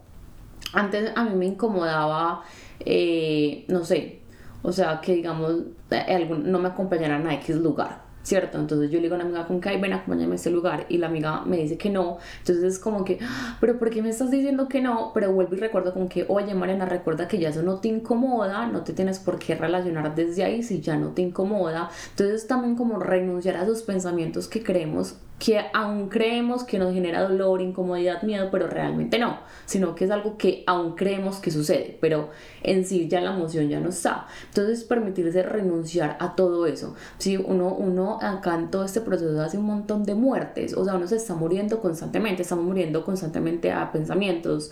antes 0.74 1.12
a 1.16 1.24
mí 1.24 1.36
me 1.36 1.46
incomodaba, 1.46 2.44
eh, 2.80 3.66
no 3.68 3.86
sé, 3.86 4.22
o 4.64 4.72
sea, 4.72 5.02
que 5.02 5.14
digamos, 5.14 5.54
eh, 5.92 6.26
no 6.26 6.58
me 6.58 6.70
acompañaran 6.70 7.28
a 7.28 7.36
X 7.36 7.58
lugar. 7.58 8.03
¿Cierto? 8.24 8.58
Entonces 8.58 8.90
yo 8.90 8.98
le 8.98 9.04
digo 9.04 9.16
a 9.16 9.18
una 9.18 9.26
amiga 9.26 9.46
con 9.46 9.62
que, 9.62 9.70
ay, 9.70 9.80
ven, 9.80 9.94
acompáñame 9.94 10.34
a 10.34 10.36
este 10.36 10.50
lugar, 10.50 10.86
y 10.90 10.98
la 10.98 11.08
amiga 11.08 11.44
me 11.46 11.58
dice 11.58 11.78
que 11.78 11.90
no, 11.90 12.18
entonces 12.40 12.64
es 12.64 12.80
como 12.80 13.04
que, 13.04 13.20
ah, 13.22 13.58
pero 13.60 13.78
¿por 13.78 13.90
qué 13.90 14.02
me 14.02 14.10
estás 14.10 14.32
diciendo 14.32 14.68
que 14.68 14.82
no? 14.82 15.12
Pero 15.14 15.34
vuelvo 15.34 15.56
y 15.56 15.60
recuerdo 15.60 15.94
como 15.94 16.10
que, 16.10 16.26
oye, 16.30 16.56
Mariana, 16.56 16.86
recuerda 16.86 17.28
que 17.28 17.38
ya 17.38 17.50
eso 17.50 17.62
no 17.62 17.80
te 17.80 17.90
incomoda, 17.90 18.66
no 18.68 18.84
te 18.84 18.94
tienes 18.94 19.20
por 19.20 19.40
qué 19.40 19.56
relacionar 19.56 20.16
desde 20.16 20.44
ahí 20.44 20.64
si 20.64 20.82
ya 20.82 20.96
no 20.96 21.10
te 21.10 21.22
incomoda, 21.22 21.90
entonces 22.12 22.48
también 22.48 22.76
como 22.76 23.00
renunciar 23.00 23.58
a 23.58 23.64
esos 23.64 23.84
pensamientos 23.84 24.48
que 24.48 24.64
creemos 24.64 25.16
que 25.40 25.60
aún 25.74 26.08
creemos 26.10 26.64
que 26.64 26.80
nos 26.80 26.94
genera 26.94 27.22
dolor, 27.22 27.62
incomodidad, 27.62 28.24
miedo, 28.24 28.50
pero 28.52 28.68
realmente 28.68 29.20
no, 29.20 29.40
sino 29.66 29.94
que 29.94 30.06
es 30.06 30.12
algo 30.12 30.38
que 30.38 30.64
aún 30.68 30.96
creemos 30.96 31.38
que 31.38 31.52
sucede, 31.52 31.98
pero 32.00 32.30
en 32.62 32.86
sí 32.86 33.08
ya 33.10 33.20
la 33.20 33.34
emoción 33.34 33.68
ya 33.68 33.80
no 33.80 33.90
está. 33.90 34.28
Entonces 34.48 34.84
permitirse 34.84 35.44
renunciar 35.44 36.18
a 36.20 36.36
todo 36.36 36.66
eso. 36.66 36.96
Si 37.18 37.36
uno, 37.38 37.74
uno 37.74 38.20
acá 38.22 38.56
en 38.56 38.72
todo 38.72 38.86
este 38.86 39.02
proceso 39.02 39.42
hace 39.42 39.58
un 39.58 39.66
montón 39.66 40.06
de 40.06 40.16
muertes, 40.16 40.76
o 40.76 40.86
sea, 40.86 40.96
uno 40.96 41.08
se 41.08 41.18
está 41.18 41.36
muriendo 41.36 41.82
constantemente, 41.82 42.44
estamos 42.44 42.64
muriendo 42.66 43.04
constantemente 43.04 43.72
a 43.72 43.92
pensamientos, 43.92 44.72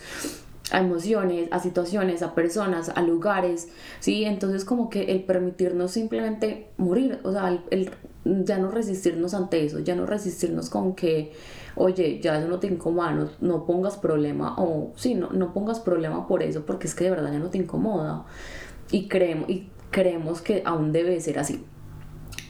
a 0.70 0.80
emociones, 0.80 1.50
a 1.52 1.60
situaciones, 1.60 2.22
a 2.22 2.36
personas, 2.36 2.90
a 2.90 3.02
lugares, 3.02 3.70
¿sí? 4.00 4.24
Entonces 4.26 4.64
como 4.66 4.90
que 4.90 5.12
el 5.12 5.24
permitirnos 5.24 5.92
simplemente 5.92 6.70
morir, 6.78 7.20
o 7.24 7.32
sea, 7.32 7.60
el, 7.72 7.92
ya 8.24 8.58
no 8.58 8.72
resistirnos 8.72 9.34
ante 9.34 9.66
eso, 9.66 9.80
ya 9.80 9.96
no 9.96 10.06
resistirnos 10.06 10.70
con 10.70 10.94
que, 10.94 11.34
oye, 11.76 12.20
ya 12.22 12.38
eso 12.38 12.48
no 12.48 12.60
te 12.60 12.68
incomoda, 12.68 13.30
no, 13.42 13.66
pongas 13.66 13.98
problema, 13.98 14.56
o 14.58 14.94
sí, 14.96 15.16
no, 15.16 15.30
no 15.32 15.54
pongas 15.54 15.80
problema 15.80 16.28
por 16.28 16.44
eso, 16.44 16.66
porque 16.66 16.88
es 16.88 16.96
que 16.96 17.06
de 17.06 17.12
verdad 17.12 17.32
ya 17.32 17.40
no 17.40 17.50
te 17.50 17.58
incomoda. 17.58 18.26
Y 18.92 19.08
creemos, 19.08 19.50
y 19.50 19.70
creemos 19.90 20.42
que 20.42 20.62
aún 20.66 20.92
debe 20.92 21.20
ser 21.22 21.40
así 21.40 21.66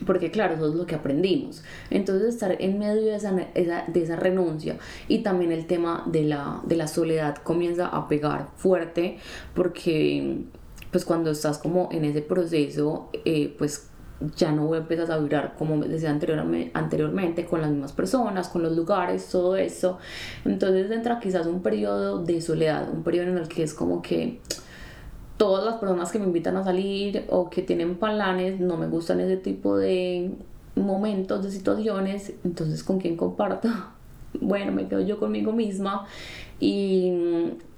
porque 0.06 0.32
claro, 0.32 0.56
eso 0.56 0.68
es 0.70 0.76
lo 0.76 0.86
que 0.86 0.96
aprendimos. 0.96 1.64
Entonces 1.90 2.30
estar 2.30 2.56
en 2.60 2.80
medio 2.80 3.04
de 3.04 3.16
esa, 3.16 3.32
de 3.32 4.04
esa 4.04 4.16
renuncia 4.16 4.78
y 5.08 5.20
también 5.20 5.52
el 5.52 5.66
tema 5.68 6.04
de 6.06 6.24
la, 6.24 6.62
de 6.66 6.76
la 6.76 6.88
soledad 6.88 7.38
comienza 7.38 7.88
a 7.88 8.08
pegar 8.08 8.50
fuerte 8.58 9.18
porque 9.54 10.46
pues 10.92 11.06
cuando 11.06 11.32
estás 11.32 11.58
como 11.58 11.90
en 11.92 12.06
ese 12.06 12.22
proceso, 12.22 13.10
eh, 13.26 13.56
pues 13.58 13.88
ya 14.36 14.52
no 14.52 14.76
empiezas 14.76 15.10
a 15.10 15.18
vibrar 15.18 15.56
como 15.58 15.78
decía 15.78 16.12
anteriormente, 16.12 17.46
con 17.46 17.62
las 17.62 17.72
mismas 17.72 17.94
personas, 17.94 18.50
con 18.50 18.62
los 18.62 18.76
lugares, 18.76 19.28
todo 19.30 19.56
eso. 19.56 19.98
Entonces 20.46 20.92
entra 20.92 21.20
quizás 21.20 21.48
un 21.48 21.62
periodo 21.64 22.24
de 22.24 22.42
soledad, 22.42 22.90
un 22.94 23.04
periodo 23.04 23.30
en 23.30 23.38
el 23.38 23.48
que 23.48 23.64
es 23.64 23.74
como 23.74 24.02
que 24.02 24.40
todas 25.42 25.66
las 25.66 25.78
personas 25.78 26.12
que 26.12 26.20
me 26.20 26.26
invitan 26.26 26.56
a 26.58 26.64
salir 26.64 27.26
o 27.32 27.50
que 27.50 27.64
tienen 27.64 27.96
planes 27.96 28.60
no 28.60 28.78
me 28.78 28.86
gustan 28.86 29.20
ese 29.22 29.38
tipo 29.38 29.76
de 29.76 30.30
momentos, 30.76 31.44
de 31.44 31.50
situaciones, 31.50 32.34
entonces 32.44 32.84
con 32.84 33.00
quién 33.00 33.18
comparto. 33.18 33.68
Bueno, 34.40 34.72
me 34.72 34.88
quedo 34.88 35.02
yo 35.02 35.20
conmigo 35.20 35.52
misma 35.52 36.06
y 36.60 37.12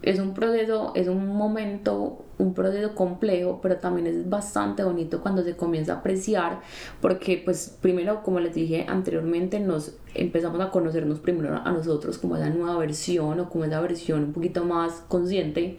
es 0.03 0.19
un 0.19 0.35
proceso, 0.35 0.91
es 0.93 1.07
un 1.07 1.25
momento, 1.25 2.22
un 2.37 2.53
proceso 2.53 2.95
complejo, 2.95 3.59
pero 3.61 3.77
también 3.77 4.07
es 4.07 4.29
bastante 4.29 4.83
bonito 4.83 5.21
cuando 5.21 5.43
se 5.43 5.55
comienza 5.55 5.93
a 5.93 5.97
apreciar, 5.97 6.61
porque 7.01 7.41
pues 7.43 7.77
primero, 7.81 8.23
como 8.23 8.39
les 8.39 8.55
dije 8.55 8.85
anteriormente, 8.87 9.59
nos 9.59 9.93
empezamos 10.15 10.59
a 10.61 10.69
conocernos 10.69 11.19
primero 11.19 11.55
a 11.55 11.71
nosotros 11.71 12.17
como 12.17 12.35
esa 12.35 12.49
nueva 12.49 12.77
versión 12.77 13.39
o 13.39 13.49
como 13.49 13.65
esa 13.65 13.81
versión 13.81 14.23
un 14.23 14.33
poquito 14.33 14.65
más 14.65 15.03
consciente 15.07 15.77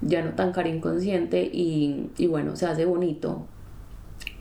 ya 0.00 0.22
no 0.22 0.32
tan 0.32 0.52
cara 0.52 0.68
inconsciente 0.68 1.42
y, 1.42 2.10
y 2.18 2.26
bueno, 2.26 2.56
se 2.56 2.66
hace 2.66 2.84
bonito. 2.84 3.46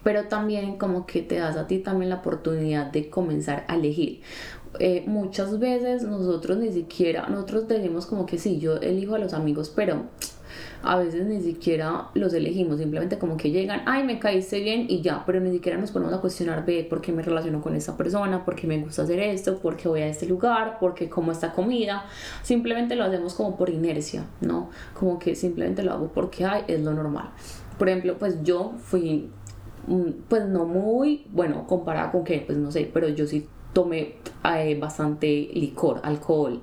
Pero 0.04 0.26
también 0.26 0.78
como 0.78 1.06
que 1.06 1.22
te 1.22 1.36
das 1.36 1.58
a 1.58 1.68
ti 1.68 1.80
también 1.80 2.10
la 2.10 2.18
oportunidad 2.18 2.92
de 2.92 3.10
comenzar 3.10 3.66
a 3.68 3.76
elegir. 3.76 4.22
Eh, 4.80 5.04
muchas 5.08 5.58
veces 5.58 6.04
nosotros 6.04 6.58
ni 6.58 6.72
siquiera, 6.72 7.28
nosotros 7.30 7.68
decimos 7.68 8.06
como 8.06 8.26
que 8.26 8.38
sí, 8.38 8.60
yo 8.60 8.76
elijo 8.78 9.16
a 9.16 9.20
los 9.20 9.34
amigos, 9.34 9.72
pero 9.74 10.04
a 10.84 10.98
veces 10.98 11.26
ni 11.26 11.42
siquiera 11.42 12.10
los 12.14 12.34
elegimos, 12.34 12.80
simplemente 12.80 13.18
como 13.18 13.38
que 13.38 13.52
llegan, 13.52 13.82
ay, 13.86 14.04
me 14.04 14.20
caíste 14.20 14.60
bien 14.60 14.86
y 14.90 15.02
ya, 15.02 15.24
pero 15.26 15.40
ni 15.40 15.52
siquiera 15.52 15.78
nos 15.78 15.92
ponemos 15.92 16.14
a 16.14 16.22
cuestionar, 16.22 16.66
ve, 16.66 16.86
¿por 16.90 17.02
qué 17.02 17.12
me 17.12 17.22
relaciono 17.22 17.62
con 17.62 17.76
esta 17.76 17.98
persona? 17.98 18.46
¿Por 18.46 18.56
qué 18.56 18.68
me 18.68 18.78
gusta 18.80 19.04
hacer 19.04 19.20
esto? 19.20 19.58
¿Por 19.58 19.78
qué 19.78 19.88
voy 19.88 20.02
a 20.02 20.08
este 20.08 20.26
lugar? 20.26 20.80
¿Por 20.80 20.94
qué 20.94 21.10
como 21.10 21.32
esta 21.32 21.54
comida? 21.54 22.06
Simplemente 22.44 22.96
lo 22.96 23.04
hacemos 23.04 23.34
como 23.34 23.58
por 23.58 23.70
inercia, 23.70 24.26
¿no? 24.42 24.70
Como 24.94 25.20
que 25.20 25.36
simplemente 25.36 25.84
lo 25.84 25.94
hago 25.94 26.12
porque, 26.14 26.46
ay, 26.46 26.64
es 26.68 26.82
lo 26.82 26.94
normal. 26.94 27.30
Por 27.78 27.90
ejemplo, 27.90 28.18
pues 28.18 28.44
yo 28.44 28.74
fui, 28.78 29.30
mm, 29.88 30.10
pues 30.30 30.46
no 30.46 30.66
muy, 30.66 31.26
bueno, 31.32 31.68
comparada 31.68 32.12
con 32.12 32.24
qué, 32.24 32.44
pues 32.46 32.58
no 32.58 32.72
sé, 32.72 32.90
pero 32.94 33.10
yo 33.10 33.28
sí 33.28 33.48
tomé 33.74 34.16
eh, 34.44 34.78
bastante 34.80 35.50
licor, 35.54 36.00
alcohol. 36.04 36.62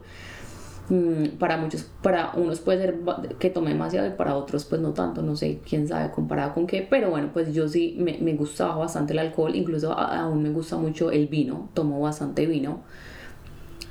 Mm, 0.92 1.38
para 1.38 1.56
muchos, 1.56 1.86
para 2.02 2.32
unos 2.34 2.60
puede 2.60 2.80
ser 2.80 2.96
que 3.38 3.48
tome 3.48 3.70
demasiado 3.70 4.06
y 4.08 4.10
para 4.10 4.36
otros 4.36 4.66
pues 4.66 4.78
no 4.82 4.92
tanto, 4.92 5.22
no 5.22 5.36
sé, 5.36 5.60
quién 5.66 5.88
sabe 5.88 6.10
comparado 6.10 6.52
con 6.52 6.66
qué, 6.66 6.86
pero 6.88 7.08
bueno, 7.08 7.30
pues 7.32 7.54
yo 7.54 7.66
sí 7.66 7.96
me, 7.98 8.18
me 8.18 8.34
gustaba 8.34 8.76
bastante 8.76 9.14
el 9.14 9.20
alcohol, 9.20 9.56
incluso 9.56 9.94
aún 9.98 10.42
me 10.42 10.50
gusta 10.50 10.76
mucho 10.76 11.10
el 11.10 11.28
vino, 11.28 11.70
tomo 11.72 11.98
bastante 11.98 12.44
vino. 12.44 12.82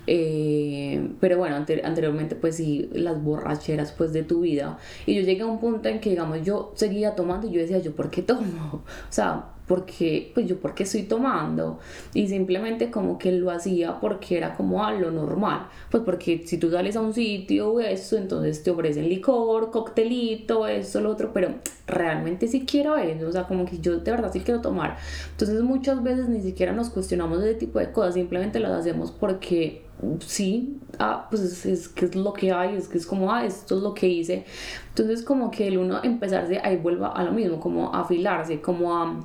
Eh, 0.06 1.10
pero 1.20 1.40
bueno, 1.40 1.56
anteriormente 1.56 2.36
pues 2.36 2.58
sí, 2.58 2.88
las 2.94 3.24
borracheras 3.24 3.94
pues 3.94 4.14
de 4.14 4.22
tu 4.22 4.42
vida. 4.42 4.78
Y 5.08 5.16
yo 5.16 5.22
llegué 5.22 5.42
a 5.42 5.48
un 5.48 5.60
punto 5.60 5.90
en 5.90 6.02
que 6.02 6.12
digamos 6.12 6.44
yo 6.44 6.72
seguía 6.76 7.16
tomando 7.16 7.48
y 7.48 7.52
yo 7.52 7.62
decía, 7.62 7.80
yo, 7.80 7.94
¿por 7.96 8.12
qué 8.12 8.22
tomo? 8.22 8.84
O 8.84 9.14
sea, 9.14 9.46
porque, 9.68 10.32
pues 10.34 10.48
yo, 10.48 10.60
¿por 10.60 10.74
qué 10.74 10.84
estoy 10.84 11.04
tomando? 11.04 11.80
Y 12.14 12.28
simplemente 12.28 12.92
como 12.92 13.18
que 13.18 13.32
lo 13.32 13.52
hacía 13.52 14.00
porque 14.00 14.38
era 14.38 14.56
como 14.56 14.84
a 14.86 14.92
lo 14.94 15.12
normal. 15.12 15.68
Pues 15.90 16.04
porque 16.04 16.44
si 16.46 16.58
tú 16.58 16.70
sales 16.70 16.96
a 16.96 17.02
un 17.02 17.14
sitio, 17.14 17.80
eso, 17.80 18.18
entonces 18.18 18.64
te 18.64 18.72
ofrecen 18.72 19.08
licor, 19.08 19.72
coctelito, 19.72 20.68
eso, 20.68 21.02
lo 21.02 21.12
otro, 21.12 21.32
pero 21.34 21.56
realmente 21.88 22.48
sí 22.48 22.66
quiero 22.66 22.98
eso, 22.98 23.28
o 23.28 23.32
sea, 23.32 23.44
como 23.44 23.66
que 23.66 23.80
yo 23.80 24.00
de 24.00 24.12
verdad 24.12 24.32
sí 24.32 24.42
quiero 24.42 24.62
tomar. 24.62 24.98
Entonces 25.32 25.62
muchas 25.62 26.02
veces 26.04 26.28
ni 26.28 26.42
siquiera 26.42 26.74
nos 26.74 26.90
cuestionamos 26.90 27.42
ese 27.44 27.56
tipo 27.56 27.80
de 27.80 27.92
cosas, 27.92 28.16
simplemente 28.16 28.60
las 28.60 28.72
hacemos 28.72 29.12
porque 29.12 29.84
sí, 30.20 30.80
ah, 31.00 31.28
pues 31.30 31.66
es, 31.66 31.88
que 31.90 32.06
es 32.06 32.16
lo 32.16 32.34
que 32.34 32.52
hay, 32.52 32.76
es 32.76 32.88
que 32.88 32.98
es 32.98 33.06
como, 33.06 33.32
ah, 33.32 33.46
esto 33.46 33.78
es 33.78 33.84
lo 33.84 33.94
que 33.94 34.08
hice. 34.08 34.46
Entonces 34.90 35.24
como 35.24 35.52
que 35.52 35.68
el 35.68 35.78
uno 35.78 36.00
empezarse 36.04 36.60
ahí 36.64 36.78
vuelva 36.78 37.10
a 37.10 37.24
lo 37.24 37.32
mismo, 37.32 37.60
como 37.60 37.94
a 37.94 38.02
afilarse, 38.02 38.62
como 38.62 38.96
a, 38.96 39.20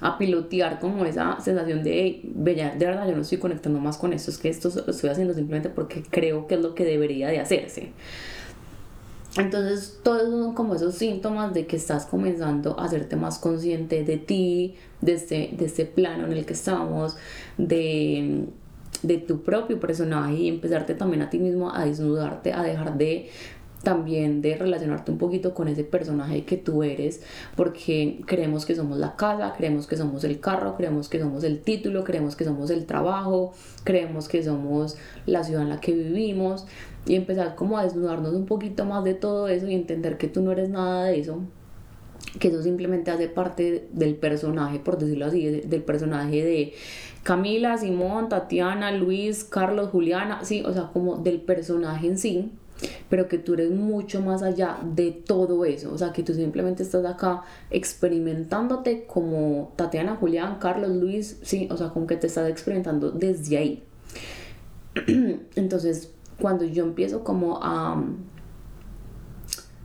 a 0.00 0.18
pilotear 0.18 0.80
como 0.80 1.04
esa 1.04 1.40
sensación 1.40 1.82
de, 1.82 2.20
bella, 2.24 2.74
de 2.76 2.86
verdad 2.86 3.08
yo 3.08 3.16
no 3.16 3.22
estoy 3.22 3.38
conectando 3.38 3.80
más 3.80 3.96
con 3.96 4.12
esto, 4.12 4.30
es 4.30 4.38
que 4.38 4.48
esto 4.48 4.70
lo 4.86 4.92
estoy 4.92 5.10
haciendo 5.10 5.34
simplemente 5.34 5.70
porque 5.70 6.02
creo 6.08 6.46
que 6.46 6.54
es 6.54 6.60
lo 6.60 6.74
que 6.74 6.84
debería 6.84 7.28
de 7.28 7.40
hacerse. 7.40 7.92
Entonces, 9.36 9.98
todos 10.02 10.30
son 10.30 10.54
como 10.54 10.74
esos 10.74 10.94
síntomas 10.94 11.54
de 11.54 11.66
que 11.66 11.76
estás 11.76 12.04
comenzando 12.04 12.78
a 12.78 12.84
hacerte 12.84 13.16
más 13.16 13.38
consciente 13.38 14.04
de 14.04 14.18
ti, 14.18 14.74
de 15.00 15.14
este, 15.14 15.50
de 15.56 15.64
este 15.64 15.86
plano 15.86 16.26
en 16.26 16.32
el 16.32 16.44
que 16.44 16.52
estamos, 16.52 17.16
de, 17.56 18.44
de 19.02 19.18
tu 19.18 19.42
propio 19.42 19.80
personaje 19.80 20.34
y 20.34 20.48
empezarte 20.48 20.94
también 20.94 21.22
a 21.22 21.30
ti 21.30 21.38
mismo 21.38 21.74
a 21.74 21.86
desnudarte, 21.86 22.52
a 22.52 22.62
dejar 22.62 22.98
de 22.98 23.30
también 23.82 24.42
de 24.42 24.56
relacionarte 24.56 25.10
un 25.10 25.18
poquito 25.18 25.54
con 25.54 25.68
ese 25.68 25.84
personaje 25.84 26.44
que 26.44 26.56
tú 26.56 26.82
eres, 26.82 27.22
porque 27.56 28.22
creemos 28.26 28.64
que 28.64 28.74
somos 28.74 28.98
la 28.98 29.16
casa, 29.16 29.54
creemos 29.56 29.86
que 29.86 29.96
somos 29.96 30.24
el 30.24 30.40
carro, 30.40 30.76
creemos 30.76 31.08
que 31.08 31.18
somos 31.18 31.44
el 31.44 31.60
título, 31.60 32.04
creemos 32.04 32.36
que 32.36 32.44
somos 32.44 32.70
el 32.70 32.86
trabajo, 32.86 33.52
creemos 33.84 34.28
que 34.28 34.42
somos 34.42 34.96
la 35.26 35.44
ciudad 35.44 35.62
en 35.62 35.68
la 35.68 35.80
que 35.80 35.92
vivimos 35.92 36.66
y 37.06 37.16
empezar 37.16 37.56
como 37.56 37.78
a 37.78 37.82
desnudarnos 37.82 38.34
un 38.34 38.46
poquito 38.46 38.84
más 38.84 39.02
de 39.04 39.14
todo 39.14 39.48
eso 39.48 39.66
y 39.66 39.74
entender 39.74 40.16
que 40.18 40.28
tú 40.28 40.40
no 40.40 40.52
eres 40.52 40.68
nada 40.68 41.06
de 41.06 41.18
eso, 41.18 41.40
que 42.38 42.48
eso 42.48 42.62
simplemente 42.62 43.10
hace 43.10 43.28
parte 43.28 43.88
del 43.92 44.14
personaje, 44.14 44.78
por 44.78 44.98
decirlo 44.98 45.26
así, 45.26 45.44
del 45.44 45.82
personaje 45.82 46.44
de 46.44 46.72
Camila, 47.24 47.76
Simón, 47.78 48.28
Tatiana, 48.28 48.92
Luis, 48.92 49.44
Carlos, 49.44 49.90
Juliana, 49.90 50.44
sí, 50.44 50.62
o 50.64 50.72
sea, 50.72 50.90
como 50.92 51.16
del 51.16 51.40
personaje 51.40 52.06
en 52.06 52.18
sí, 52.18 52.52
pero 53.12 53.28
que 53.28 53.36
tú 53.36 53.52
eres 53.52 53.70
mucho 53.70 54.22
más 54.22 54.42
allá 54.42 54.78
de 54.82 55.10
todo 55.10 55.66
eso, 55.66 55.92
o 55.92 55.98
sea, 55.98 56.14
que 56.14 56.22
tú 56.22 56.32
simplemente 56.32 56.82
estás 56.82 57.04
acá 57.04 57.42
experimentándote 57.70 59.04
como 59.04 59.74
Tatiana, 59.76 60.16
Julián, 60.16 60.56
Carlos, 60.58 60.92
Luis, 60.92 61.38
sí, 61.42 61.68
o 61.70 61.76
sea, 61.76 61.90
como 61.90 62.06
que 62.06 62.16
te 62.16 62.28
estás 62.28 62.48
experimentando 62.48 63.10
desde 63.10 63.58
ahí. 63.58 63.82
Entonces, 65.56 66.10
cuando 66.40 66.64
yo 66.64 66.84
empiezo 66.84 67.22
como 67.22 67.58
a, 67.62 68.02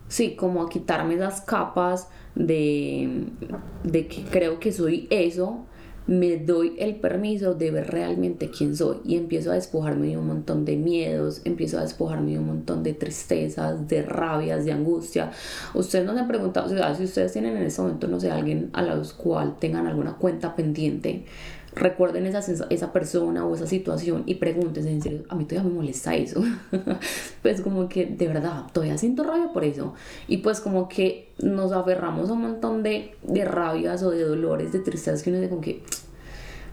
sí, 0.08 0.34
como 0.34 0.62
a 0.62 0.70
quitarme 0.70 1.16
las 1.16 1.42
capas 1.42 2.08
de, 2.34 3.26
de 3.84 4.08
que 4.08 4.22
creo 4.22 4.58
que 4.58 4.72
soy 4.72 5.06
eso, 5.10 5.66
me 6.08 6.38
doy 6.38 6.74
el 6.78 6.96
permiso 6.96 7.54
de 7.54 7.70
ver 7.70 7.90
realmente 7.90 8.50
quién 8.50 8.74
soy 8.74 8.96
y 9.04 9.16
empiezo 9.16 9.50
a 9.50 9.54
despojarme 9.54 10.08
de 10.08 10.16
un 10.16 10.26
montón 10.26 10.64
de 10.64 10.76
miedos, 10.76 11.42
empiezo 11.44 11.78
a 11.78 11.82
despojarme 11.82 12.32
de 12.32 12.38
un 12.38 12.46
montón 12.46 12.82
de 12.82 12.94
tristezas, 12.94 13.86
de 13.88 14.02
rabias, 14.02 14.64
de 14.64 14.72
angustia. 14.72 15.30
Ustedes 15.74 16.06
no 16.06 16.14
se 16.14 16.20
han 16.20 16.28
preguntado, 16.28 16.66
o 16.66 16.70
sea, 16.70 16.94
si 16.94 17.04
ustedes 17.04 17.34
tienen 17.34 17.58
en 17.58 17.64
este 17.64 17.82
momento, 17.82 18.08
no 18.08 18.18
sé, 18.18 18.30
alguien 18.30 18.70
a 18.72 18.80
los 18.82 19.12
cual 19.12 19.56
tengan 19.60 19.86
alguna 19.86 20.14
cuenta 20.14 20.56
pendiente, 20.56 21.26
recuerden 21.78 22.26
esa, 22.26 22.40
esa 22.70 22.92
persona 22.92 23.44
o 23.44 23.54
esa 23.54 23.66
situación 23.66 24.24
y 24.26 24.34
pregúntense 24.34 24.90
en 24.90 25.02
serio, 25.02 25.22
a 25.28 25.34
mí 25.34 25.44
todavía 25.44 25.70
me 25.70 25.76
molesta 25.76 26.14
eso. 26.14 26.42
pues 27.42 27.60
como 27.60 27.88
que 27.88 28.06
de 28.06 28.28
verdad, 28.28 28.64
todavía 28.72 28.98
siento 28.98 29.24
rabia 29.24 29.52
por 29.52 29.64
eso. 29.64 29.94
Y 30.26 30.38
pues 30.38 30.60
como 30.60 30.88
que 30.88 31.30
nos 31.38 31.72
aferramos 31.72 32.30
a 32.30 32.32
un 32.32 32.42
montón 32.42 32.82
de, 32.82 33.14
de 33.22 33.44
rabias 33.44 34.02
o 34.02 34.10
de 34.10 34.22
dolores, 34.22 34.72
de 34.72 34.80
tristezas 34.80 35.22
que 35.22 35.30
uno 35.30 35.38
dice 35.38 35.50
como 35.50 35.62
que, 35.62 35.82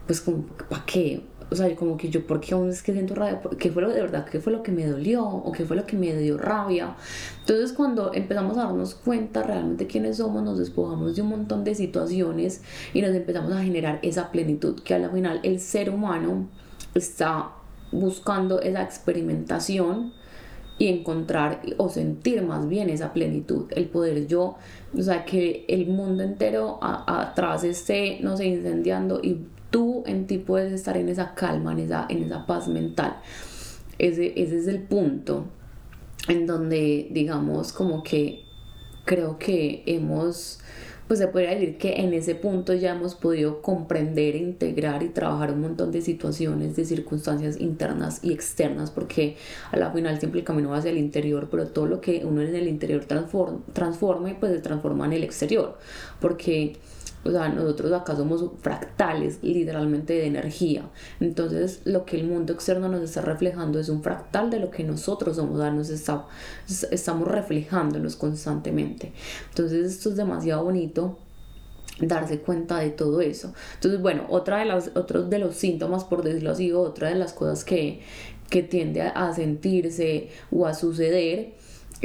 pues 0.06 0.20
como, 0.20 0.44
¿para 0.68 0.84
qué? 0.84 1.22
O 1.48 1.54
sea, 1.54 1.74
como 1.76 1.96
que 1.96 2.08
yo, 2.08 2.26
¿por 2.26 2.40
qué 2.40 2.54
aún 2.54 2.70
es 2.70 2.82
que 2.82 2.92
siento 2.92 3.14
rabia? 3.14 3.40
¿Qué 3.58 3.70
fue 3.70 3.82
lo 3.82 3.88
de 3.90 4.00
verdad? 4.00 4.26
¿Qué 4.28 4.40
fue 4.40 4.52
lo 4.52 4.62
que 4.62 4.72
me 4.72 4.86
dolió? 4.86 5.24
¿O 5.24 5.52
qué 5.52 5.64
fue 5.64 5.76
lo 5.76 5.86
que 5.86 5.96
me 5.96 6.14
dio 6.16 6.36
rabia? 6.38 6.96
Entonces, 7.40 7.72
cuando 7.72 8.12
empezamos 8.12 8.58
a 8.58 8.64
darnos 8.64 8.94
cuenta 8.94 9.44
realmente 9.44 9.86
quiénes 9.86 10.16
somos, 10.16 10.42
nos 10.42 10.58
despojamos 10.58 11.14
de 11.14 11.22
un 11.22 11.28
montón 11.28 11.62
de 11.62 11.74
situaciones 11.74 12.62
y 12.92 13.00
nos 13.00 13.14
empezamos 13.14 13.52
a 13.52 13.62
generar 13.62 14.00
esa 14.02 14.32
plenitud 14.32 14.82
que 14.82 14.94
al 14.94 15.10
final 15.10 15.40
el 15.44 15.60
ser 15.60 15.90
humano 15.90 16.48
está 16.94 17.52
buscando 17.92 18.60
esa 18.60 18.82
experimentación 18.82 20.12
y 20.78 20.88
encontrar 20.88 21.62
o 21.78 21.88
sentir 21.88 22.42
más 22.42 22.68
bien 22.68 22.90
esa 22.90 23.12
plenitud, 23.12 23.66
el 23.70 23.86
poder 23.86 24.26
yo, 24.26 24.56
o 24.96 25.02
sea, 25.02 25.24
que 25.24 25.64
el 25.68 25.86
mundo 25.86 26.22
entero 26.22 26.78
atrás 26.82 27.64
esté, 27.64 28.18
no 28.20 28.36
sé, 28.36 28.46
incendiando 28.46 29.20
y 29.22 29.46
tú 29.70 30.04
en 30.06 30.26
ti 30.26 30.38
puedes 30.38 30.72
estar 30.72 30.96
en 30.96 31.08
esa 31.08 31.34
calma, 31.34 31.72
en 31.72 31.80
esa, 31.80 32.06
en 32.08 32.22
esa 32.22 32.46
paz 32.46 32.68
mental. 32.68 33.16
Ese, 33.98 34.32
ese 34.40 34.58
es 34.58 34.66
el 34.66 34.82
punto 34.82 35.46
en 36.28 36.46
donde, 36.46 37.08
digamos, 37.10 37.72
como 37.72 38.02
que 38.02 38.44
creo 39.04 39.38
que 39.38 39.82
hemos, 39.86 40.58
pues 41.06 41.20
se 41.20 41.28
podría 41.28 41.50
decir 41.50 41.78
que 41.78 42.00
en 42.00 42.12
ese 42.12 42.34
punto 42.34 42.74
ya 42.74 42.94
hemos 42.94 43.14
podido 43.14 43.62
comprender, 43.62 44.34
integrar 44.34 45.02
y 45.02 45.08
trabajar 45.08 45.52
un 45.52 45.60
montón 45.60 45.92
de 45.92 46.02
situaciones, 46.02 46.76
de 46.76 46.84
circunstancias 46.84 47.60
internas 47.60 48.20
y 48.22 48.32
externas, 48.32 48.90
porque 48.90 49.36
a 49.70 49.76
la 49.76 49.92
final 49.92 50.18
siempre 50.18 50.40
el 50.40 50.46
camino 50.46 50.70
va 50.70 50.78
hacia 50.78 50.90
el 50.90 50.98
interior, 50.98 51.48
pero 51.50 51.68
todo 51.68 51.86
lo 51.86 52.00
que 52.00 52.24
uno 52.24 52.42
en 52.42 52.54
el 52.54 52.68
interior 52.68 53.04
transforma, 53.04 53.60
transforme, 53.72 54.36
pues 54.38 54.52
se 54.52 54.58
transforma 54.58 55.06
en 55.06 55.12
el 55.14 55.24
exterior, 55.24 55.78
porque 56.20 56.76
o 57.26 57.30
sea, 57.30 57.48
nosotros 57.48 57.92
acá 57.92 58.16
somos 58.16 58.44
fractales 58.60 59.38
literalmente 59.42 60.14
de 60.14 60.26
energía. 60.26 60.88
Entonces 61.20 61.80
lo 61.84 62.04
que 62.04 62.16
el 62.16 62.26
mundo 62.26 62.52
externo 62.52 62.88
nos 62.88 63.02
está 63.02 63.22
reflejando 63.22 63.78
es 63.78 63.88
un 63.88 64.02
fractal 64.02 64.50
de 64.50 64.60
lo 64.60 64.70
que 64.70 64.84
nosotros 64.84 65.36
somos, 65.36 65.58
o 65.58 65.62
sea, 65.62 65.70
nos 65.70 65.90
estamos 65.90 67.28
reflejándonos 67.28 68.16
constantemente. 68.16 69.12
Entonces 69.50 69.92
esto 69.92 70.10
es 70.10 70.16
demasiado 70.16 70.64
bonito 70.64 71.18
darse 72.00 72.40
cuenta 72.40 72.78
de 72.78 72.90
todo 72.90 73.20
eso. 73.20 73.54
Entonces, 73.74 74.00
bueno, 74.00 74.26
otra 74.28 74.58
de 74.58 74.66
las, 74.66 74.90
otros 74.94 75.30
de 75.30 75.38
los 75.38 75.56
síntomas, 75.56 76.04
por 76.04 76.22
decirlo 76.22 76.50
así, 76.50 76.72
otra 76.72 77.08
de 77.08 77.14
las 77.14 77.32
cosas 77.32 77.64
que, 77.64 78.00
que 78.50 78.62
tiende 78.62 79.02
a 79.02 79.32
sentirse 79.34 80.28
o 80.50 80.66
a 80.66 80.74
suceder 80.74 81.54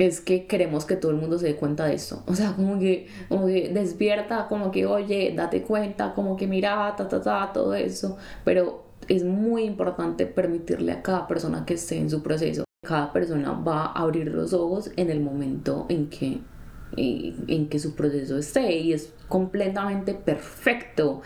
es 0.07 0.19
que 0.19 0.47
queremos 0.47 0.85
que 0.85 0.95
todo 0.95 1.11
el 1.11 1.17
mundo 1.17 1.37
se 1.37 1.47
dé 1.47 1.55
cuenta 1.55 1.85
de 1.85 1.93
esto. 1.93 2.23
O 2.25 2.35
sea, 2.35 2.53
como 2.55 2.79
que, 2.79 3.07
como 3.29 3.45
que 3.45 3.69
despierta, 3.69 4.47
como 4.47 4.71
que, 4.71 4.85
oye, 4.85 5.33
date 5.35 5.61
cuenta, 5.61 6.13
como 6.13 6.35
que 6.35 6.47
mira, 6.47 6.93
ta, 6.97 7.07
ta, 7.07 7.21
ta, 7.21 7.51
todo 7.53 7.75
eso. 7.75 8.17
Pero 8.43 8.83
es 9.07 9.23
muy 9.23 9.63
importante 9.63 10.25
permitirle 10.25 10.91
a 10.91 11.01
cada 11.01 11.27
persona 11.27 11.65
que 11.65 11.75
esté 11.75 11.97
en 11.97 12.09
su 12.09 12.23
proceso. 12.23 12.63
Cada 12.83 13.13
persona 13.13 13.51
va 13.51 13.85
a 13.85 14.01
abrir 14.01 14.27
los 14.33 14.53
ojos 14.53 14.91
en 14.95 15.11
el 15.11 15.19
momento 15.19 15.85
en 15.89 16.09
que, 16.09 16.41
en 16.97 17.69
que 17.69 17.79
su 17.79 17.93
proceso 17.93 18.37
esté 18.37 18.77
y 18.77 18.93
es 18.93 19.13
completamente 19.27 20.15
perfecto. 20.15 21.21